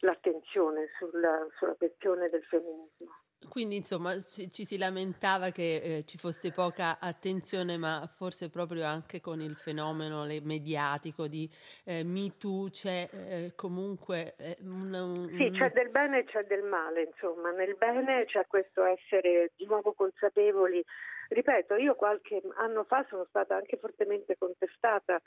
l'attenzione 0.00 0.88
sulla, 0.98 1.46
sulla 1.58 1.74
questione 1.74 2.26
del 2.28 2.42
femminismo. 2.44 3.18
Quindi 3.48 3.76
insomma 3.76 4.12
ci 4.20 4.66
si 4.66 4.76
lamentava 4.76 5.48
che 5.48 5.76
eh, 5.76 6.04
ci 6.04 6.18
fosse 6.18 6.52
poca 6.52 6.98
attenzione, 7.00 7.78
ma 7.78 8.06
forse 8.06 8.50
proprio 8.50 8.84
anche 8.84 9.20
con 9.20 9.40
il 9.40 9.56
fenomeno 9.56 10.24
mediatico 10.42 11.26
di 11.26 11.48
eh, 11.84 12.04
Me 12.04 12.36
Too 12.36 12.68
c'è 12.68 13.08
eh, 13.10 13.52
comunque 13.56 14.34
eh, 14.36 14.58
un, 14.60 14.92
un... 14.92 15.28
Sì, 15.38 15.50
c'è 15.52 15.72
del 15.72 15.88
bene 15.88 16.18
e 16.18 16.24
c'è 16.24 16.40
del 16.42 16.64
male, 16.64 17.04
insomma. 17.04 17.50
Nel 17.50 17.76
bene 17.76 18.26
c'è 18.26 18.46
questo 18.46 18.84
essere 18.84 19.52
di 19.56 19.64
nuovo 19.64 19.94
consapevoli. 19.94 20.84
Ripeto, 21.30 21.76
io 21.76 21.94
qualche 21.94 22.42
anno 22.56 22.84
fa 22.84 23.06
sono 23.08 23.24
stata 23.28 23.56
anche 23.56 23.78
fortemente 23.78 24.36
contestata 24.36 25.20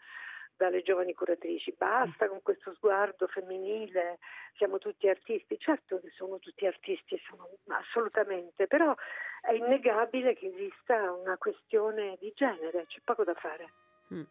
dalle 0.55 0.81
giovani 0.81 1.13
curatrici. 1.13 1.73
Basta 1.77 2.27
con 2.27 2.41
questo 2.41 2.73
sguardo 2.73 3.27
femminile, 3.27 4.19
siamo 4.57 4.77
tutti 4.77 5.07
artisti. 5.07 5.57
Certo 5.59 5.99
che 5.99 6.11
sono 6.15 6.39
tutti 6.39 6.65
artisti, 6.65 7.19
sono, 7.27 7.49
assolutamente, 7.67 8.67
però 8.67 8.93
è 9.41 9.53
innegabile 9.53 10.35
che 10.35 10.47
esista 10.47 11.11
una 11.11 11.37
questione 11.37 12.17
di 12.19 12.31
genere, 12.35 12.85
c'è 12.87 12.99
poco 13.03 13.23
da 13.23 13.33
fare. 13.33 13.71
Mm. 14.13 14.23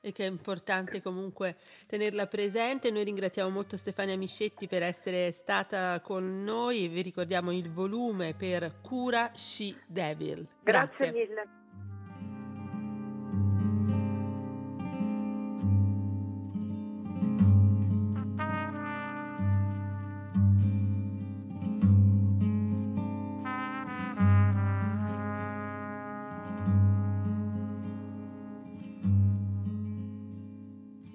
E 0.00 0.12
che 0.12 0.26
è 0.26 0.28
importante 0.28 1.00
comunque 1.02 1.56
tenerla 1.86 2.26
presente. 2.26 2.90
Noi 2.90 3.04
ringraziamo 3.04 3.48
molto 3.48 3.76
Stefania 3.76 4.16
Miscetti 4.16 4.68
per 4.68 4.82
essere 4.82 5.32
stata 5.32 6.00
con 6.00 6.44
noi. 6.44 6.88
Vi 6.88 7.00
ricordiamo 7.00 7.50
il 7.50 7.70
volume 7.70 8.34
per 8.34 8.80
Cura 8.82 9.30
She 9.34 9.74
Devil. 9.86 10.46
Grazie, 10.62 11.10
Grazie 11.10 11.12
mille. 11.12 11.62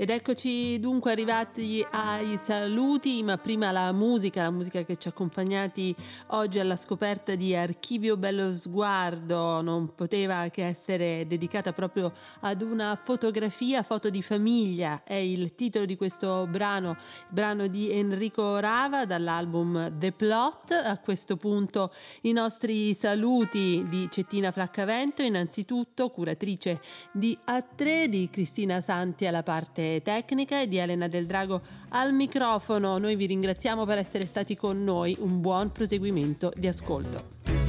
Ed 0.01 0.11
eccoci 0.11 0.79
dunque 0.79 1.11
arrivati 1.11 1.85
ai 1.91 2.37
saluti, 2.37 3.21
ma 3.21 3.37
prima 3.37 3.69
la 3.71 3.91
musica, 3.91 4.43
la 4.43 4.49
musica 4.49 4.83
che 4.83 4.95
ci 4.95 5.09
ha 5.09 5.11
accompagnati 5.11 5.93
oggi 6.27 6.57
alla 6.57 6.77
scoperta 6.77 7.35
di 7.35 7.53
Archivio 7.53 8.15
Bello 8.15 8.55
Sguardo, 8.55 9.61
non 9.61 9.93
poteva 9.95 10.47
che 10.47 10.63
essere 10.63 11.27
dedicata 11.27 11.73
proprio 11.73 12.13
ad 12.39 12.61
una 12.61 12.97
fotografia, 13.03 13.83
foto 13.83 14.09
di 14.09 14.21
famiglia, 14.21 15.03
è 15.03 15.15
il 15.15 15.53
titolo 15.53 15.83
di 15.83 15.97
questo 15.97 16.47
brano, 16.47 16.95
brano 17.27 17.67
di 17.67 17.91
Enrico 17.91 18.57
Rava 18.57 19.03
dall'album 19.03 19.97
The 19.97 20.13
Plot. 20.13 20.71
A 20.71 20.97
questo 20.99 21.35
punto 21.35 21.91
i 22.21 22.31
nostri 22.31 22.93
saluti 22.93 23.83
di 23.89 24.07
Cettina 24.09 24.53
Flaccavento, 24.53 25.23
innanzitutto 25.23 26.09
curatrice 26.09 26.79
di 27.11 27.37
A3 27.47 28.05
di 28.05 28.29
Cristina 28.31 28.79
Santi 28.79 29.25
alla 29.25 29.43
parte 29.89 30.01
tecnica 30.03 30.61
e 30.61 30.67
di 30.67 30.77
Elena 30.77 31.07
Del 31.07 31.25
Drago 31.25 31.61
al 31.89 32.13
microfono. 32.13 32.97
Noi 32.97 33.15
vi 33.15 33.25
ringraziamo 33.25 33.85
per 33.85 33.97
essere 33.97 34.25
stati 34.25 34.55
con 34.55 34.83
noi. 34.83 35.15
Un 35.19 35.41
buon 35.41 35.71
proseguimento 35.71 36.51
di 36.55 36.67
ascolto. 36.67 37.68